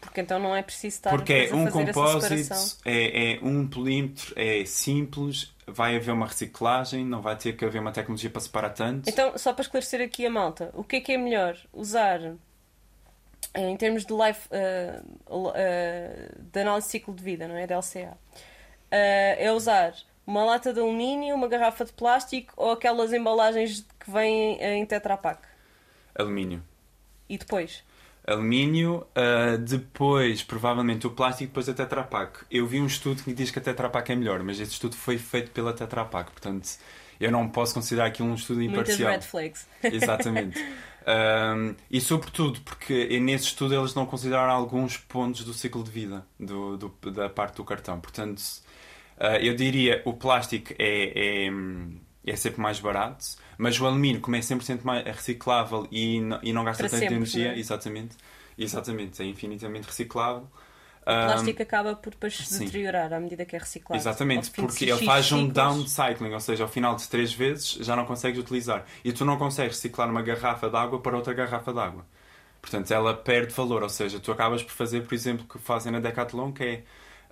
[0.05, 4.65] Porque então não é preciso estar Porque é um compósito, é, é um polímetro, é
[4.65, 9.09] simples, vai haver uma reciclagem, não vai ter que haver uma tecnologia para separar tanto.
[9.09, 11.57] Então, só para esclarecer aqui a malta, o que é que é melhor?
[11.73, 12.21] Usar
[13.55, 17.67] em termos de life, uh, uh, de análise de ciclo de vida, não é?
[17.67, 18.17] De LCA,
[18.91, 19.95] é usar
[20.27, 25.17] uma lata de alumínio, uma garrafa de plástico ou aquelas embalagens que vêm em Tetra
[25.17, 25.47] Pak?
[26.15, 26.63] Alumínio.
[27.29, 27.83] E depois?
[28.27, 32.45] Alumínio, uh, depois provavelmente o plástico, depois a Tetra Pak.
[32.51, 34.97] Eu vi um estudo que diz que a Tetra Pak é melhor, mas esse estudo
[34.97, 36.69] foi feito pela Tetra Pak, portanto
[37.21, 39.11] eu não posso considerar aquilo um estudo imparcial.
[39.11, 39.69] Muitas red flags.
[39.83, 40.59] Exatamente.
[40.59, 46.27] um, e sobretudo porque nesse estudo eles não consideraram alguns pontos do ciclo de vida
[46.39, 48.01] do, do da parte do cartão.
[48.01, 48.41] Portanto,
[49.19, 51.51] uh, eu diria o plástico é, é,
[52.27, 53.25] é, sempre mais barato,
[53.59, 57.49] mas o alumínio, como é 100% mais reciclável e, não, e não gasta tanta energia,
[57.49, 57.59] não é?
[57.59, 58.17] exatamente,
[58.59, 60.49] exatamente, é infinitamente reciclável.
[61.09, 62.59] O Um, plástico acaba por depois se sim.
[62.61, 64.11] deteriorar à medida que é reciclado.
[64.33, 68.05] Exatamente, porque ele faz um downcycling, ou seja, ao final de três vezes já não
[68.05, 68.85] consegues utilizar.
[69.05, 72.05] E tu não consegues reciclar uma garrafa de água para outra garrafa de água.
[72.63, 75.93] Portanto, ela perde valor, ou seja, tu acabas por fazer, por exemplo, o que fazem
[75.93, 76.85] na Decathlon, que é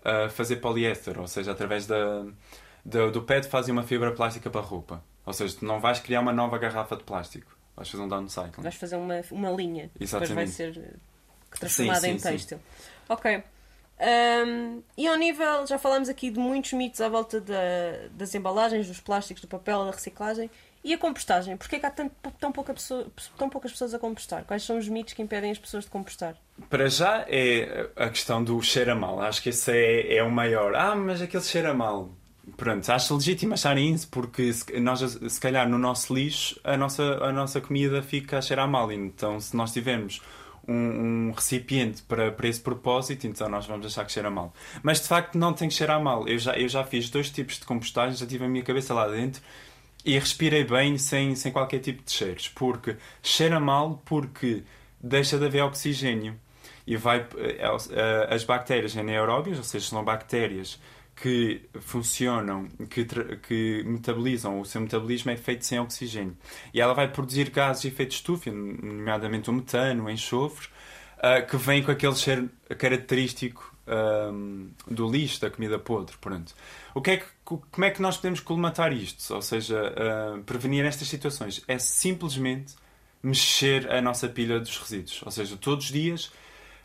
[0.04, 2.26] ah, fazer poliéster, ou seja, através da,
[2.84, 5.02] da- do PET fazem uma fibra plástica para a roupa.
[5.24, 8.62] Ou seja, tu não vais criar uma nova garrafa de plástico, vais fazer um downcycling.
[8.62, 9.88] Vais fazer uma, uma linha.
[9.88, 10.50] que Depois vai Exatamente.
[10.50, 10.96] ser eh,
[11.58, 12.58] transformada Sim, sim, em têxtil.
[13.08, 13.42] Ok.
[14.00, 18.88] Ahm, e ao nível, já falámos aqui de muitos mitos à volta da- das embalagens,
[18.88, 20.50] dos plásticos, do papel, da reciclagem.
[20.84, 21.56] E a compostagem?
[21.56, 23.06] Porquê é que há tanto- tão, pouca pessoa-
[23.38, 24.42] tão poucas pessoas a compostar?
[24.44, 26.34] Quais são os mitos que impedem as pessoas de compostar?
[26.68, 29.20] Para já é a questão do cheiro a mal.
[29.20, 30.74] Acho que esse é, é o maior.
[30.74, 32.10] Ah, mas aquele cheiro a mal.
[32.56, 37.02] Pronto, acho legítimo acharem isso porque se, nós, se calhar no nosso lixo a nossa,
[37.24, 38.90] a nossa comida fica a cheirar mal.
[38.90, 40.20] Então, se nós tivermos
[40.66, 44.52] um, um recipiente para, para esse propósito, então nós vamos achar que cheira mal.
[44.82, 46.26] Mas de facto não tem que cheirar mal.
[46.26, 49.06] Eu já, eu já fiz dois tipos de compostagem, já tive a minha cabeça lá
[49.06, 49.40] dentro
[50.04, 52.48] e respirei bem sem, sem qualquer tipo de cheiros.
[52.48, 54.64] Porque cheira mal porque
[55.00, 56.38] deixa de haver oxigênio
[56.86, 60.80] e vai eh, eh, as bactérias anaeróbias, ou seja, são bactérias
[61.14, 66.36] que funcionam, que, que metabolizam, o seu metabolismo é feito sem oxigênio.
[66.72, 70.68] E ela vai produzir gases de efeito estufa, nomeadamente o metano, o enxofre,
[71.18, 76.16] ah, que vem com aquele cheiro característico ahm, do lixo, da comida podre.
[76.20, 76.54] Pronto.
[76.94, 79.32] O que é que, como é que nós podemos colmatar isto?
[79.34, 81.62] Ou seja, ah, prevenir estas situações?
[81.68, 82.74] É simplesmente
[83.22, 85.22] mexer a nossa pilha dos resíduos.
[85.24, 86.32] Ou seja, todos os dias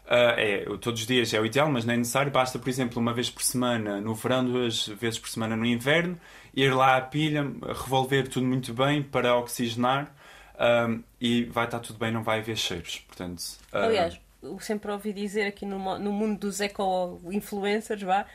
[0.09, 2.31] é, todos os dias é o ideal, mas não é necessário.
[2.31, 6.17] Basta, por exemplo, uma vez por semana no verão, duas vezes por semana no inverno,
[6.55, 10.13] ir lá à pilha, revolver tudo muito bem para oxigenar
[10.57, 12.99] ahm, e vai estar tudo bem, não vai haver cheiros.
[13.07, 18.25] Portanto, ah, Aliás, eu sempre ouvi dizer aqui no, no mundo dos eco-influencers, vá,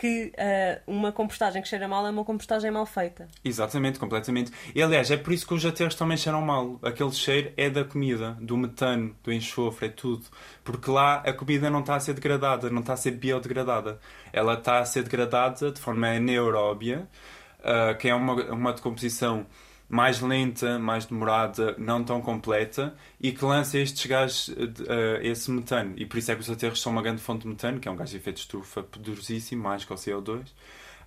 [0.00, 3.28] que ah, uma compostagem que cheira mal é uma compostagem mal feita.
[3.44, 4.50] Exatamente, completamente.
[4.74, 6.80] E aliás, é por isso que os aterros também cheiram mal.
[6.82, 10.24] Aquele cheiro é da comida, do metano, do enxofre, é tudo.
[10.64, 14.00] Porque lá a comida não está a ser degradada, não está a ser biodegradada.
[14.32, 17.06] Ela está a ser degradada de forma anaeróbia,
[17.62, 19.44] ah, que é uma, uma decomposição
[19.90, 24.54] mais lenta, mais demorada, não tão completa e que lança estes gases,
[24.88, 25.94] eh, esse metano.
[25.96, 27.90] E por isso é que os aterros são uma grande fonte de metano, que é
[27.90, 30.46] um gás de efeito de estufa poderosíssimo, mais que o CO2.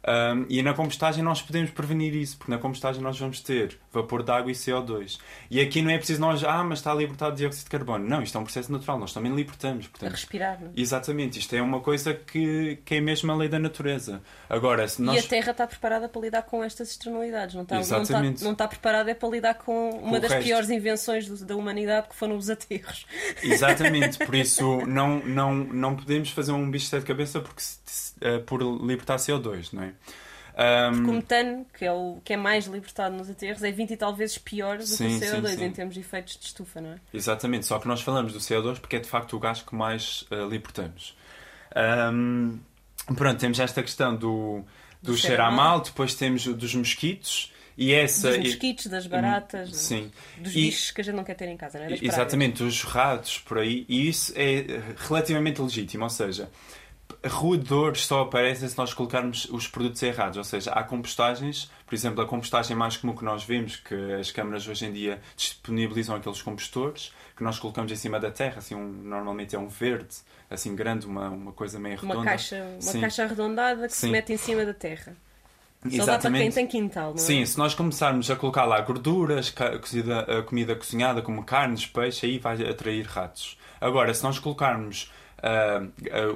[0.06, 4.22] Um, e na compostagem nós podemos prevenir isso, porque na compostagem nós vamos ter vapor
[4.22, 5.18] de água e CO2.
[5.49, 8.06] E aqui não é preciso nós, ah, mas está libertado dióxido de carbono.
[8.06, 9.86] Não, isto é um processo natural, nós também libertamos.
[9.86, 10.72] A Portanto, respirar, não é?
[10.76, 14.22] exatamente, isto é uma coisa que, que é mesmo a lei da natureza.
[14.49, 15.16] Agora, se nós.
[15.16, 18.43] E a Terra está preparada para lidar com estas externalidades, não está, não está, Exatamente.
[18.43, 20.45] não está preparada é para lidar com uma das resto.
[20.45, 23.06] piores invenções do- da humanidade que foram os aterros.
[23.41, 28.12] Exatamente, por isso não, não, não podemos fazer um bicho de cabeça porque, se- se-
[28.24, 29.93] eh, por libertar CO2, não é?
[30.55, 33.97] Um, O metano, que é, o, que é mais libertado nos aterros, é 20 e
[33.97, 35.63] tal vezes pior do Sim, que o sim, CO2 sim.
[35.65, 36.95] em termos de efeitos de estufa, não é?
[37.13, 40.26] Exatamente, só que nós falamos do CO2 porque é de facto o gás que mais
[40.30, 41.15] eh, libertamos.
[41.76, 42.59] Ahm,
[43.15, 44.63] pronto, temos esta questão do,
[45.01, 48.30] do Do cheiro a mal, depois temos dos mosquitos e essa.
[48.30, 50.11] Dos mosquitos, das baratas, Sim.
[50.38, 51.89] dos E- bichos que a gente não quer ter em casa, não é?
[51.89, 52.01] Das.
[52.03, 56.47] Exatamente, os ratos por aí, e isso é eh, relativamente legítimo, ou seja,
[57.26, 62.22] roedores só aparecem se nós colocarmos os produtos errados, ou seja, há compostagens, por exemplo,
[62.22, 66.41] a compostagem mais comum que nós vemos, que as câmaras hoje em dia disponibilizam aqueles
[66.41, 70.16] compostores, que nós colocamos em cima da terra, assim, um, normalmente é um verde,
[70.49, 72.16] assim grande, uma, uma coisa meio redonda.
[72.16, 73.01] Uma caixa, uma Sim.
[73.01, 74.12] caixa arredondada que se Sim.
[74.12, 75.16] mete em cima da terra.
[75.91, 77.20] Só dá para quem tem quintal, não é?
[77.20, 82.26] Sim, se nós começarmos a colocar lá gorduras, cozida, a comida cozinhada, como carnes, peixe,
[82.26, 83.58] aí vai atrair ratos.
[83.82, 85.12] Agora, se nós colocarmos
[85.46, 85.82] ah,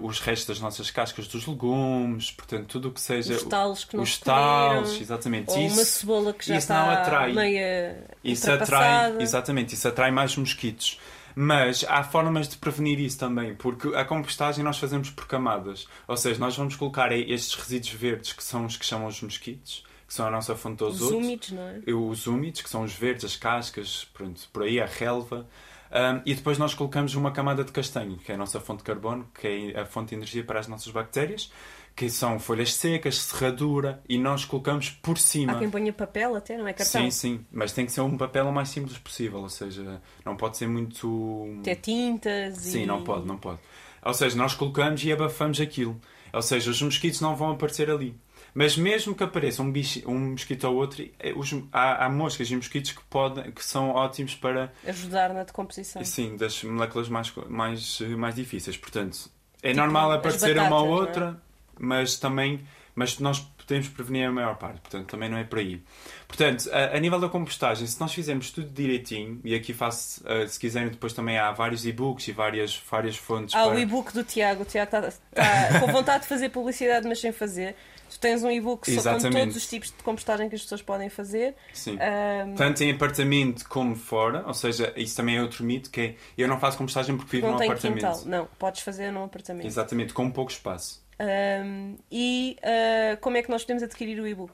[0.02, 3.36] os restos das nossas cascas dos legumes, portanto, tudo o que seja.
[3.36, 5.50] Os talos que não os se comeram, talos, exatamente.
[5.50, 7.34] Ou isso, uma cebola que já isso não está atrai.
[7.34, 11.00] meia isso atrai, exatamente, isso atrai mais mosquitos.
[11.34, 15.88] Mas há formas de prevenir isso também, porque a compostagem nós fazemos por camadas.
[16.06, 19.86] Ou seja, nós vamos colocar estes resíduos verdes, que são os que chamam os mosquitos,
[20.06, 21.94] que são a nossa fonte de Os úmidos, não é?
[21.94, 25.48] Os úmidos, que são os verdes, as cascas, pronto, por aí, a relva.
[25.92, 28.84] Um, e depois nós colocamos uma camada de castanho, que é a nossa fonte de
[28.84, 31.52] carbono, que é a fonte de energia para as nossas bactérias,
[31.96, 35.54] que são folhas secas, serradura, e nós colocamos por cima.
[35.54, 37.02] Há quem ponha papel até, não é cartão?
[37.02, 40.36] Sim, sim, mas tem que ser um papel o mais simples possível, ou seja, não
[40.36, 41.58] pode ser muito.
[41.62, 42.72] Até tintas e...
[42.72, 43.60] Sim, não pode, não pode.
[44.04, 46.00] Ou seja, nós colocamos e abafamos aquilo.
[46.32, 48.16] Ou seja, os mosquitos não vão aparecer ali.
[48.60, 52.50] Mas mesmo que apareça um, bicho, um mosquito ou outro, eh, os- há, há moscas
[52.50, 56.04] e mosquitos que, podem, que são ótimos para, Ajudar na decomposição.
[56.04, 58.76] sim, das moléculas mais, mais, mais difíceis.
[58.76, 59.30] Portanto,
[59.62, 61.00] é Tipo normal aparecer uma batatas, ou não é?
[61.02, 61.42] outra,
[61.80, 62.62] mas também
[62.96, 64.80] mas nós podemos prevenir a maior parte.
[64.82, 65.84] Portanto, também não é por aí.
[66.28, 70.48] Portanto, a, a nível da compostagem, se nós fizermos tudo direitinho, e aqui faço, eh,
[70.48, 73.76] se quiserem, depois também há vários e-books e várias, várias fontes Há para...
[73.76, 74.64] o e-book do Tiago.
[74.64, 77.76] O Tiago está está com vontade de fazer publicidade, mas sem fazer.
[78.10, 81.56] Tu tens um e-book com todos os tipos de compostagem que as pessoas podem fazer.
[81.74, 81.98] Sim.
[82.00, 86.16] Ahm, Tanto em apartamento como fora, ou seja, isso também é outro mito, que é
[86.38, 87.96] eu não faço compostagem porque vivo não num apartamento.
[87.96, 88.22] quintal.
[88.26, 89.66] Não, podes fazer num apartamento.
[89.68, 91.04] Exatamente, com pouco espaço.
[91.20, 94.54] Ahm, e ah, como é que nós podemos adquirir o e-book?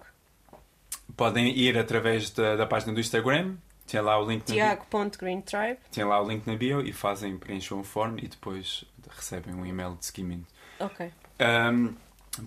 [1.15, 5.77] Podem ir através da, da página do Instagram, tem lá o link Tiago.greentribe.
[5.91, 9.65] tem lá o link na bio e fazem, preenchem um form e depois recebem um
[9.65, 10.47] e-mail de seguimento.
[10.79, 11.11] Ok.
[11.39, 11.89] Ahm,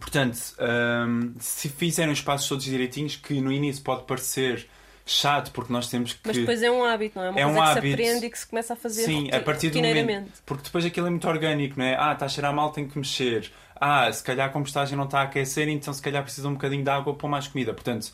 [0.01, 4.69] portanto, ahm, se fizerem os passos todos direitinhos, que no início pode parecer
[5.09, 6.21] chato porque nós temos que.
[6.25, 7.31] Mas depois é um hábito, não é?
[7.31, 7.87] Uma É coisa um que hábito.
[7.87, 10.33] se aprende e que se começa a fazer Sim, a partir do momento.
[10.45, 11.97] Porque depois aquilo é muito orgânico, não é?
[11.97, 13.53] Ah, está a cheirar mal, tem que mexer.
[13.79, 16.83] Ah, se calhar a compostagem não está a aquecer, então se calhar precisa um bocadinho
[16.83, 17.73] de água para mais comida.
[17.73, 18.11] Portanto,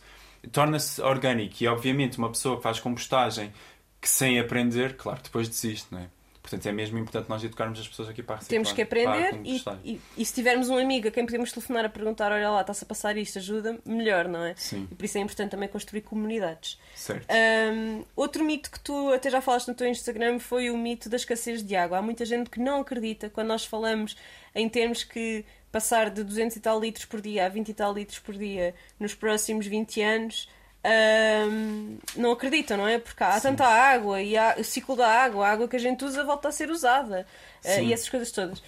[0.51, 1.55] torna-se orgânico.
[1.61, 3.53] E obviamente, uma pessoa que faz compostagem
[4.01, 6.07] que sem aprender, claro, depois desiste, não é?
[6.43, 8.51] Portanto, é mesmo importante nós educarmos as pessoas aqui para reciclar.
[8.51, 11.89] Temos que aprender e, e, e se tivermos um amigo a quem podemos telefonar a
[11.89, 14.55] perguntar, olha lá, está-se a passar isto, ajuda, melhor, não é?
[14.57, 16.81] Sim, E por isso é importante também construir comunidades.
[16.97, 17.27] certo.
[17.31, 21.17] Hum, outro mito que tu até já falaste no teu Instagram foi o mito da
[21.17, 21.99] escassez de água.
[21.99, 24.17] Há muita gente que não acredita quando nós falamos
[24.53, 27.95] em termos que passar de 200 e tal litros por dia a 20 e tal
[27.95, 30.49] litros por dia nos próximos 20 anos.
[30.85, 32.99] Hum, não acreditam, não é?
[32.99, 33.49] Porque há Sim.
[33.49, 36.49] tanta água e há o ciclo da água, a água que a gente usa volta
[36.49, 37.27] a ser usada
[37.65, 38.63] Uh, e essas coisas todas.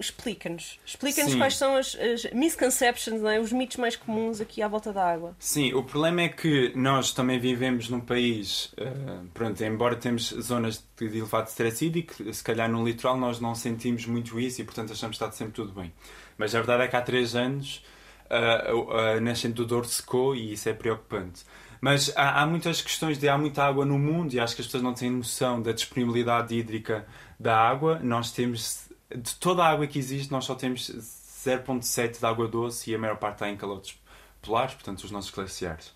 [0.00, 3.38] Explica-nos, explica-nos quais são as, as misconceptions, é?
[3.38, 5.36] os mitos mais comuns aqui à volta da água.
[5.38, 8.90] Sim, o problema é que nós também vivemos num país, eh,
[9.32, 13.54] pronto, embora temos zonas de de elevado stress hídrico, se calhar no litoral nós não
[13.54, 15.92] sentimos muito isso e portanto achamos que está sempre tudo bem.
[16.36, 17.84] Mas a verdade é que há três anos
[18.30, 21.44] a, a nascente do Douro secou e isso é preocupante.
[21.80, 24.66] Mas há, há muitas questões de há muita água no mundo e acho que as
[24.66, 27.06] pessoas não têm noção da disponibilidade hídrica
[27.38, 27.98] da água.
[28.02, 32.90] Nós temos, de toda a água que existe, nós só temos 0.7 de água doce
[32.90, 33.98] e a maior parte está em calotes
[34.42, 35.92] polares, portanto os nossos glaciares.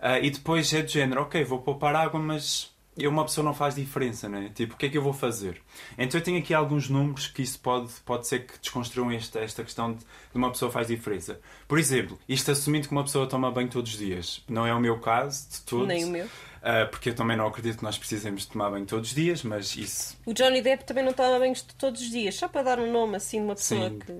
[0.00, 3.54] Ah, e depois é de género, ok, vou poupar água, mas eu, uma pessoa não
[3.54, 4.50] faz diferença, né?
[4.54, 5.60] Tipo, o que é que eu vou fazer?
[5.98, 9.64] Então eu tenho aqui alguns números que isso pode, pode ser que desconstruam esta, esta
[9.64, 11.40] questão de, de uma pessoa faz diferença.
[11.66, 14.42] Por exemplo, isto assumindo que uma pessoa toma banho todos os dias.
[14.48, 15.86] Não é o meu caso, de todo.
[15.86, 16.26] Nem o meu.
[16.62, 19.42] ah, porque eu também não acredito que nós precisemos de tomar banho todos os dias,
[19.42, 22.62] mas isso O Johnny Depp também não toma banhos de todos os dias, só para
[22.62, 23.98] dar um nome assim de uma pessoa Sim.
[23.98, 24.12] que,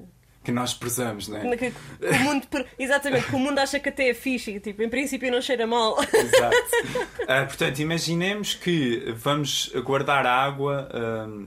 [0.44, 1.56] que nós prezamos, né?
[1.56, 2.46] que- que o mundo,
[2.78, 5.96] exatamente, que o mundo acha que até é fixe, tipo, em princípio não cheira mal.
[6.00, 6.56] Exato.
[7.26, 11.46] Ah, portanto, imaginemos que vamos guardar a água ahm,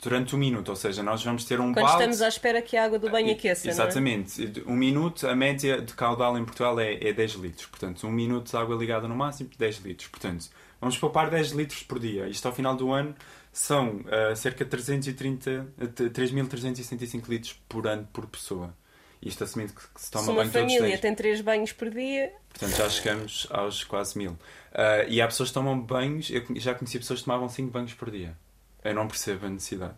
[0.00, 1.92] durante um minuto, ou seja, nós vamos ter um Quando balde.
[1.94, 3.74] estamos à espera que a água do banho aqueça, não é?
[3.74, 4.62] Exatamente.
[4.64, 7.66] Um minuto, a média de caudal em Portugal é, é 10 litros.
[7.66, 10.06] Portanto, um minuto de água ligada no máximo, 10 litros.
[10.08, 10.46] Portanto,
[10.80, 12.28] vamos poupar 10 litros por dia.
[12.28, 13.12] Isto ao final do ano
[13.52, 18.74] são ah, cerca de 330, ah, 3.365 litros por ano por pessoa.
[19.20, 21.00] Isto assumindo que, se toma Se uma banho todos os família dias.
[21.00, 24.36] tem três banhos por dia, Portanto, já chegamos aos quase mil.
[24.72, 27.94] Ah, e há pessoas que tomam banhos, eu já conheci pessoas que tomavam 5 banhos
[27.94, 28.36] por dia.
[28.84, 29.96] Eu não percebo a necessidade.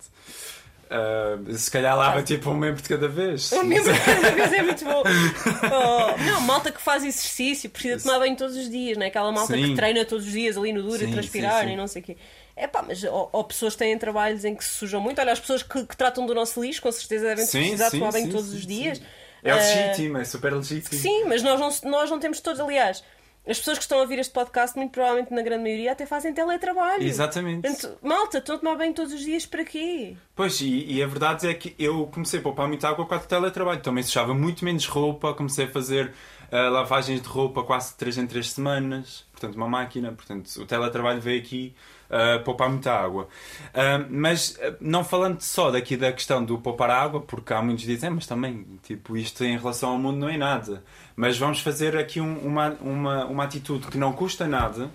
[0.88, 3.52] Ah, se calhar lava tipo um membro de cada vez.
[3.52, 5.02] o membro de cada vez é muito bom.
[5.04, 9.08] Oh, não, malta que faz exercício precisa tomar banho todos os dias, não é?
[9.08, 9.66] Aquela malta Sim.
[9.68, 11.72] que treina todos os dias ali no duro Sim, e transpirar sim.
[11.72, 12.16] e não sei o quê.
[12.60, 15.18] É pá, mas ou, ou pessoas têm trabalhos em que se sujam muito.
[15.18, 17.90] Olha, as pessoas que, que tratam do nosso lixo, com certeza devem Sim, precisar de
[17.92, 19.00] sim, tomar banho sim, todos os dias.
[19.42, 21.00] É Ah, legítimo, é super legítimo.
[21.00, 23.02] Sim, mas nós não, nós não temos todos, aliás.
[23.48, 26.34] As pessoas que estão a ouvir este podcast, muito provavelmente na grande maioria, até fazem
[26.34, 27.02] teletrabalho.
[27.02, 27.62] Exatamente.
[27.62, 30.14] Portanto, malta, estão a tomar banho todos os dias para quê?
[30.36, 33.18] Pois, e, e a verdade é que eu comecei a poupar muita água com o
[33.18, 33.80] teletrabalho.
[33.80, 36.12] Também sujava muito menos roupa, comecei a fazer
[36.52, 40.12] uh, lavagens de roupa quase 3 em 3 semanas, portanto, uma máquina.
[40.12, 41.74] Portanto, o teletrabalho veio aqui
[42.10, 43.28] uh, poupar muita água.
[43.68, 47.84] Uh, mas uh, não falando só daqui da questão do poupar água, porque há muitos
[47.84, 50.82] que dizem, mas também, tipo, isto em relação ao mundo não é nada.
[51.16, 54.90] Mas vamos fazer aqui um, uma, uma, uma atitude que não custa nada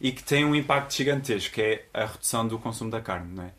[0.00, 3.44] e que tem um impacto gigantesco, que é a redução do consumo da carne, não
[3.44, 3.50] é?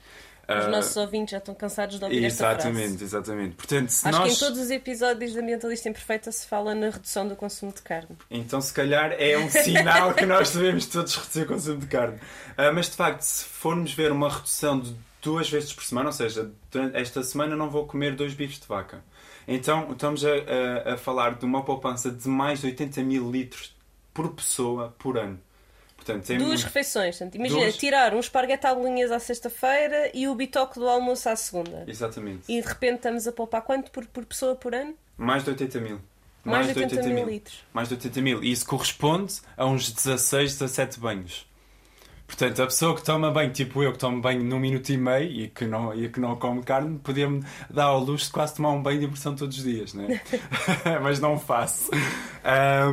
[0.58, 3.04] Os uh, nossos ouvintes já estão cansados de ouvir exatamente, esta frase.
[3.04, 4.24] Exatamente, Portanto, Acho nós...
[4.24, 7.82] que em todos os episódios da Ambientalista Imperfeita se fala na redução do consumo de
[7.82, 8.18] carne.
[8.32, 12.16] Então, se calhar, é um sinal que nós devemos todos reduzir o consumo de carne.
[12.16, 16.14] Uh, mas, de facto, se formos ver uma redução de duas vezes por semana, ou
[16.14, 16.50] seja,
[16.94, 19.04] esta semana não vou comer dois bifes de vaca.
[19.48, 23.76] Então, estamos a, a, a falar de uma poupança de mais de 80 mil litros
[24.14, 25.40] por pessoa por ano.
[26.00, 27.18] Portanto, tem Duas refeições.
[27.18, 27.78] Portanto, imagina, Duas...
[27.78, 31.84] tirar um esparguete à bolinhas à sexta-feira e o bitoque do almoço à segunda.
[31.88, 32.44] Exatamente.
[32.48, 34.96] E de repente estamos a poupar quanto por, por pessoa por ano?
[35.18, 36.00] Mais de 80 mil.
[36.44, 37.64] Mais, Mais de 80, 80 mil, mil litros.
[37.74, 38.44] Mais de 80 mil.
[38.44, 41.46] E isso corresponde a uns 16, 17 banhos.
[42.30, 45.32] Portanto, a pessoa que toma banho, tipo eu, que tomo banho num minuto e meio
[45.32, 48.70] e que não, e que não come carne, podia-me dar ao luxo de quase tomar
[48.70, 50.22] um banho de imersão todos os dias, né?
[51.02, 51.90] mas não faço.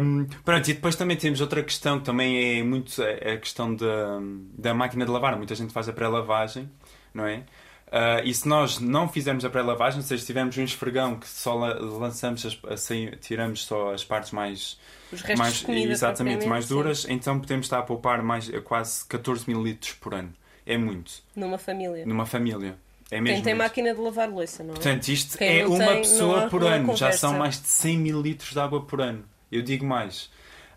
[0.01, 3.75] Um, pronto, e depois também temos outra questão que também é muito é a questão
[3.75, 4.19] da,
[4.57, 5.37] da máquina de lavar.
[5.37, 6.71] Muita gente faz a pré-lavagem,
[7.13, 7.45] não é?
[7.87, 11.29] Uh, e se nós não fizermos a pré-lavagem, ou seja, se tivermos um esfregão que
[11.29, 14.79] só lançamos, as, assim, tiramos só as partes mais.
[15.13, 17.13] Os restos mais, de comida exatamente, mais duras, sim.
[17.13, 20.35] então podemos estar a poupar mais, quase 14 mil litros por ano.
[20.67, 21.23] É muito.
[21.37, 22.05] Numa família.
[22.05, 22.77] Numa família.
[23.09, 24.75] É mesmo Quem tem máquina de lavar louça, não é?
[24.75, 26.97] Portanto, isto Quem é uma tem, pessoa por ano.
[26.97, 29.25] Já são mais de 100 mil litros de água por ano.
[29.51, 30.29] Eu digo mais.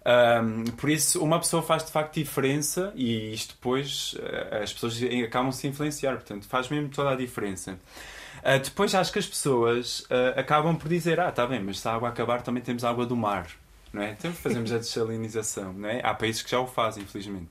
[0.05, 4.99] Um, por isso, uma pessoa faz de facto diferença e isto depois uh, as pessoas
[5.25, 7.77] acabam se influenciar, portanto, faz mesmo toda a diferença.
[8.39, 11.87] Uh, depois, acho que as pessoas uh, acabam por dizer: Ah, está bem, mas se
[11.87, 13.47] a água acabar, também temos água do mar,
[13.91, 14.11] não é?
[14.11, 16.01] Então fazemos a desalinização, não é?
[16.03, 17.49] Há países que já o fazem, infelizmente.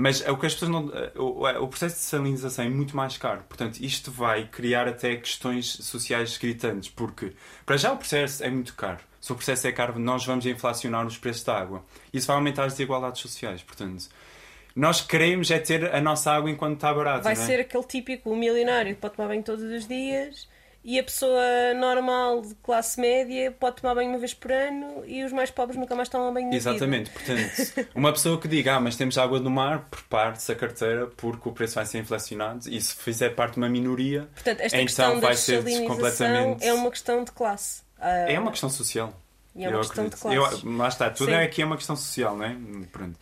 [0.00, 0.90] Mas o que as pessoas não.
[1.16, 3.42] O, o processo de salinização é muito mais caro.
[3.48, 7.34] Portanto, isto vai criar até questões sociais gritantes, porque
[7.66, 11.06] para já o processo é muito caro se o processo é caro, nós vamos inflacionar
[11.06, 11.84] os preços da água.
[12.12, 13.62] Isso vai aumentar as desigualdades sociais.
[13.62, 14.08] Portanto,
[14.74, 17.22] nós queremos é ter a nossa água enquanto está barata.
[17.22, 17.36] Vai é?
[17.36, 20.48] ser aquele típico milionário que pode tomar banho todos os dias
[20.82, 25.22] e a pessoa normal de classe média pode tomar banho uma vez por ano e
[25.22, 27.44] os mais pobres nunca mais tomam banho na Exatamente, vida.
[27.52, 31.48] portanto, uma pessoa que diga, ah, mas temos água do mar, prepare-se a carteira porque
[31.48, 35.20] o preço vai ser inflacionado e se fizer parte de uma minoria, portanto, esta então
[35.20, 36.64] vai ser completamente.
[36.64, 37.82] É uma questão de classe.
[37.98, 39.12] Uh, é uma questão social.
[39.54, 40.30] E é uma eu questão acredito.
[40.30, 40.66] de classe.
[40.66, 41.36] lá está, tudo Sim.
[41.36, 42.56] é aqui é uma questão social, não é?
[42.90, 43.18] Pronto.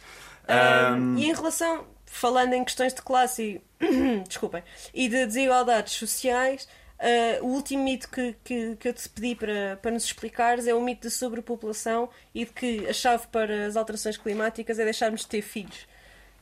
[0.49, 4.63] Um, e em relação, falando em questões de classe e, desculpem,
[4.95, 6.69] e de desigualdades sociais,
[7.01, 10.75] uh, o último mito que, que, que eu te pedi para, para nos explicares é
[10.75, 15.23] o mito da sobrepopulação e de que a chave para as alterações climáticas é deixarmos
[15.23, 15.87] de ter filhos.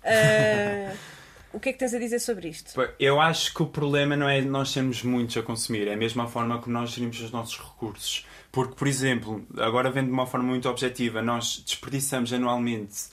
[0.03, 0.97] Uh,
[1.57, 2.79] O que é que tens a dizer sobre isto?
[3.01, 6.29] Eu acho que o problema não é nós sermos muitos a consumir, é a mesma
[6.29, 8.27] forma que nós gerimos os nossos recursos.
[8.53, 13.07] Porque, por exemplo, agora vendo de uma forma muito objetiva, nós desperdiçamos anualmente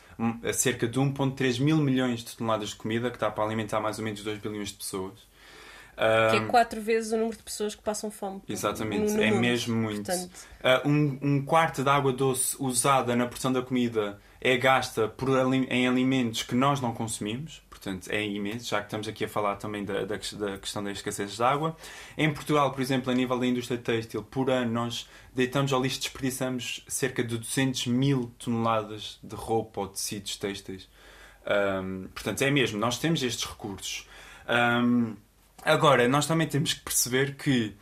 [0.54, 4.04] cerca de 1,3 mil milhões de toneladas de comida, que está para alimentar mais ou
[4.04, 5.14] menos 2 bilhões de pessoas.
[5.96, 8.42] Que é quatro vezes o número de pessoas que passam fome.
[8.48, 9.40] Exatamente, no, no é mundo.
[9.40, 10.04] mesmo muito.
[10.04, 10.32] Portanto...
[10.64, 15.30] Uh, um, um, quarto da água doce usada na produção da comida é gasta por,
[15.54, 19.58] em alimentos que nós não consumimos portanto é imenso, já que estamos aqui a falar
[19.58, 21.76] também da, da, da, questão da escassez de água.
[22.18, 26.00] Em Portugal, por exemplo, a nível da indústria têxtil, por ano nós deitamos ao lixo,
[26.00, 30.88] desperdiçamos cerca de 200 mil toneladas de roupa ou tecidos têxteis.
[31.46, 34.08] Um, portanto, é mesmo, nós temos estes recursos.
[34.48, 35.16] Um,
[35.66, 37.76] agora, nós também temos que perceber que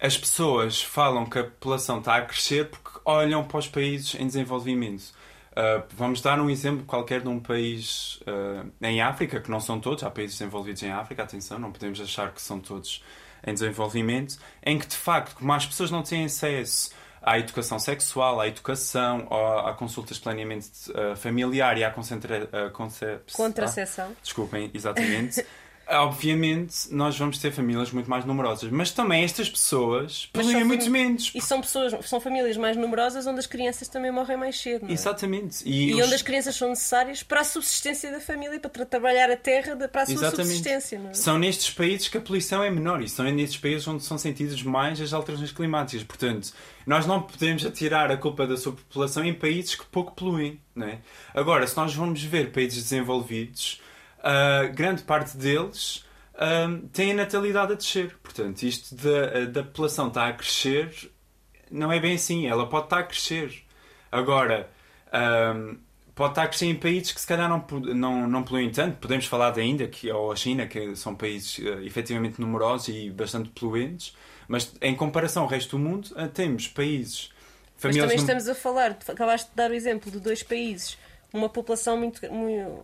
[0.00, 4.26] as pessoas falam que a população está a crescer porque olham para os países em
[4.26, 5.12] desenvolvimento.
[5.52, 9.78] Uh, vamos dar um exemplo qualquer de um país uh, em África, que não são
[9.78, 13.04] todos, há países desenvolvidos em África, atenção, não podemos achar que são todos
[13.46, 16.90] em desenvolvimento, em que de facto, como as pessoas não têm acesso
[17.22, 19.28] à educação sexual, à educação,
[19.64, 23.44] a consultas de planeamento uh, familiar e à concentra, uh, contracepção.
[24.22, 25.46] Desculpem, exatamente.
[25.88, 31.30] obviamente nós vamos ter famílias muito mais numerosas, mas também estas pessoas poluem muito menos.
[31.34, 34.86] E são pessoas, são famílias mais numerosas onde as crianças também morrem mais cedo.
[34.88, 34.92] É?
[34.92, 35.68] Exatamente.
[35.68, 36.06] E, e os...
[36.06, 39.76] onde as crianças são necessárias para a subsistência da família, para tra trabalhar a terra
[39.88, 40.36] para a sua Exatamente.
[40.36, 41.00] subsistência.
[41.10, 41.14] É?
[41.14, 44.62] São nestes países que a poluição é menor e são nestes países onde são sentidas
[44.62, 46.04] mais as alterações climáticas.
[46.04, 46.52] Portanto,
[46.86, 50.60] nós não podemos atirar a culpa da superpopulação em países que pouco poluem.
[50.74, 50.98] Não é?
[51.34, 53.80] Agora, se nós vamos ver países desenvolvidos
[54.22, 56.04] uh, grande parte deles
[56.34, 58.16] uh, tem a natalidade a descer.
[58.22, 61.12] Portanto, isto da, da população está a crescer
[61.72, 62.46] não é bem assim.
[62.46, 63.64] Ela pode estar a crescer.
[64.10, 64.68] Agora,
[65.56, 65.78] um,
[66.14, 67.64] pode estar a crescer em países que se calhar não,
[67.94, 68.98] não, não poluem tanto.
[68.98, 73.10] Podemos falar da Índia que, ou a China, que são países uh, efetivamente numerosos e
[73.10, 74.14] bastante poluentes,
[74.46, 77.32] mas em comparação ao resto do mundo, uh, temos países.
[77.82, 80.96] Mas também estamos a falar, acabaste de dar o exemplo de dois países,
[81.32, 82.20] uma população muito,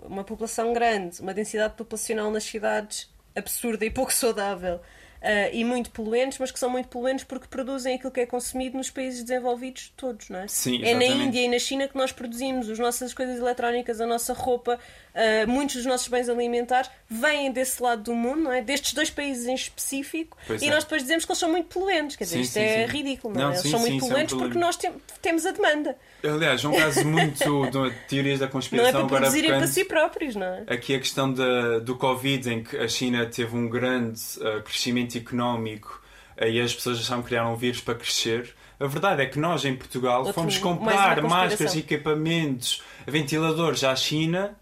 [0.05, 5.91] uma população grande, uma densidade populacional nas cidades absurda e pouco saudável uh, e muito
[5.91, 9.93] poluentes, mas que são muito poluentes porque produzem aquilo que é consumido nos países desenvolvidos
[9.97, 10.49] todos, não é?
[10.49, 14.07] Sim, é na Índia e na China que nós produzimos as nossas coisas eletrónicas, a
[14.07, 14.79] nossa roupa,
[15.19, 18.63] uh, muitos dos nossos bens alimentares vêm desse lado do mundo, não é?
[18.63, 20.71] Destes dois países em específico, pois e é.
[20.71, 22.17] nós depois dizemos que eles são muito poluentes.
[22.17, 22.93] Quer dizer, Sim, isto sim, é sim.
[22.93, 23.59] ridículo, não, Não, é?
[23.59, 24.67] Eles são muito é poluentes porque problema.
[24.67, 25.97] nós tem- temos a demanda.
[26.23, 30.35] Aliás, um caso muito de teorias da Não é conspiração para produzirem para si próprios,
[30.37, 30.65] não é?
[30.69, 35.17] aqui a questão da- do Covid, em que a China teve um grande uh, crescimento
[35.19, 36.03] económico
[36.41, 38.55] uh, e as pessoas achavam que criaram um vírus para crescer.
[38.81, 41.29] A verdade é que nós, em Portugal, Outro- fomos comprar conspiração.
[41.29, 44.57] máscaras, equipamentos, ventiladores à China.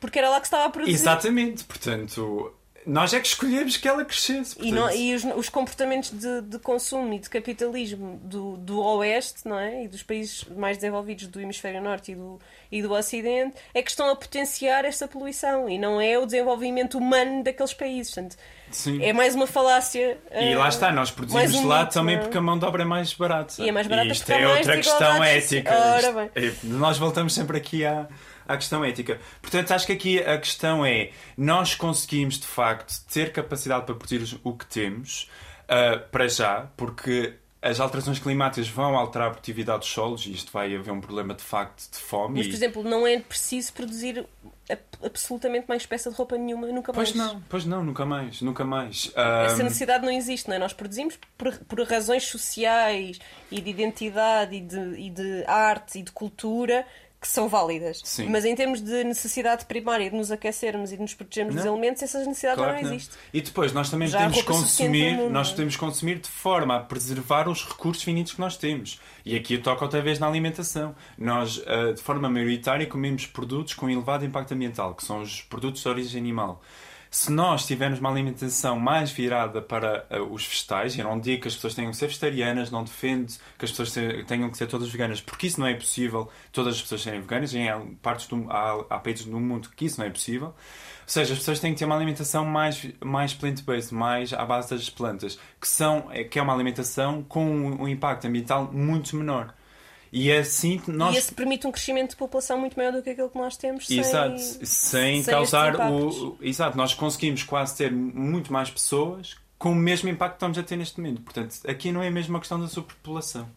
[0.00, 0.94] Porque era lá que estava a produzir.
[0.94, 1.62] Exatamente.
[1.64, 2.54] Portanto,
[2.86, 4.56] nós é que escolhemos que ela crescesse.
[4.58, 8.80] E, não- portanto- e os, os comportamentos de, de consumo e de capitalismo do, do
[8.82, 9.84] Oeste não é?
[9.84, 12.40] e dos países mais desenvolvidos do Hemisfério Norte e do,
[12.72, 16.96] e do Ocidente é que estão a potenciar esta poluição e não é o desenvolvimento
[16.96, 18.14] humano daqueles países.
[18.14, 18.36] Portanto,
[18.70, 19.02] Sim.
[19.04, 20.16] é mais uma falácia.
[20.32, 22.24] E eh, lá está, nós produzimos um lá mito, também não é?
[22.24, 23.54] porque a mão de obra é mais barata.
[23.58, 25.74] E é mais barata isto porque há é outra questão ética.
[25.98, 28.08] Isto- é- nós voltamos sempre aqui à,
[28.52, 29.20] à questão ética.
[29.40, 34.38] Portanto, acho que aqui a questão é: nós conseguimos de facto ter capacidade para produzir
[34.42, 35.30] o que temos,
[35.68, 40.50] ah, para já, porque as alterações climáticas vão alterar a produtividade dos solos e isto
[40.50, 42.38] vai haver um problema de facto de fome.
[42.38, 44.26] Mas, e- por exemplo, não é preciso produzir
[45.04, 47.10] absolutamente mais peça de roupa nenhuma, nunca mais.
[47.10, 49.12] Pois não, pois não, nunca mais, nunca mais.
[49.46, 50.58] Essa necessidade não existe, não é?
[50.58, 53.18] Nós produzimos por, por razões sociais
[53.50, 56.86] e de identidade e de, e de arte e de cultura
[57.20, 58.00] que são válidas.
[58.02, 58.28] Sim.
[58.30, 61.74] Mas em termos de necessidade primária de nos aquecermos e de nos protegermos dos Não.
[61.74, 62.94] elementos, essas necessidades Claro não, não.
[62.94, 63.18] existem.
[63.32, 65.50] E depois nós também Já podemos suficiente consumir, mundo, nós é?
[65.50, 68.98] podemos consumir de forma a preservar os recursos finitos que nós temos.
[69.24, 70.94] E aqui eu toco outra vez na alimentação.
[71.18, 75.82] Nós, ah, de forma maioritária, comemos produtos com elevado impacto ambiental, que são os produtos
[75.82, 76.62] de origem animal.
[77.12, 81.48] Se nós tivermos uma alimentação mais virada para ah, os vegetais, eu não digo que
[81.48, 83.92] as pessoas tenham que ser vegetarianas, não defendo que as pessoas
[84.28, 87.52] tenham que ser todas veganas, porque isso não é possível, todas as pessoas serem veganas,
[87.52, 90.48] em partes do, há, há países no mundo que isso não é possível.
[90.48, 90.54] Ou
[91.06, 94.88] seja, as pessoas têm que ter uma alimentação mais, mais plant-based, mais à base das
[94.88, 99.52] plantas, que, são, é- que é uma alimentação com um impacto ambiental muito menor.
[100.12, 101.14] E é assim nós.
[101.14, 103.86] E esse permite um crescimento de população muito maior do que aquele que nós temos
[103.86, 106.36] sem, Exato, sem, sem causar o.
[106.40, 110.62] Exato, nós conseguimos quase ter muito mais pessoas com o mesmo impacto que estamos a
[110.62, 111.20] ter neste momento.
[111.22, 113.48] Portanto, aqui não é mesmo uma questão da superpopulação.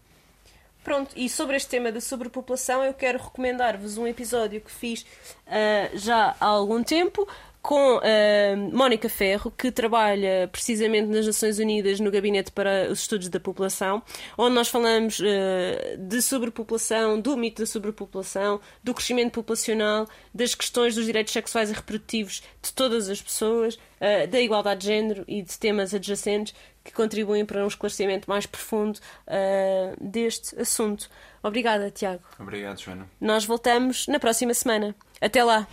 [0.84, 5.06] Pronto, e sobre este tema da sobrepopulação, eu quero recomendar-vos um episódio que fiz
[5.47, 7.26] ah, já há algum tempo
[7.64, 13.30] com a Mónica Ferro, que trabalha precisamente nas Nações Unidas no Gabinete para os Estudos
[13.30, 14.03] da População,
[14.38, 20.93] onde nós falamos ah, de sobrepopulação, do mito da sobrepopulação, do crescimento populacional, das questões
[20.93, 25.41] dos direitos sexuais e reprodutivos de todas as pessoas, ah, da igualdade de género e
[25.41, 26.53] de temas adjacentes
[26.84, 28.99] que contribuem para um esclarecimento mais profundo
[30.01, 31.09] deste assunto.
[31.41, 32.24] Obrigada, Tiago.
[32.38, 33.09] Obrigado, Joana.
[33.22, 34.93] Nós voltamos na próxima semana.
[35.22, 35.66] Até lá!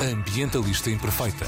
[0.00, 1.46] Ambientalista Imperfeita.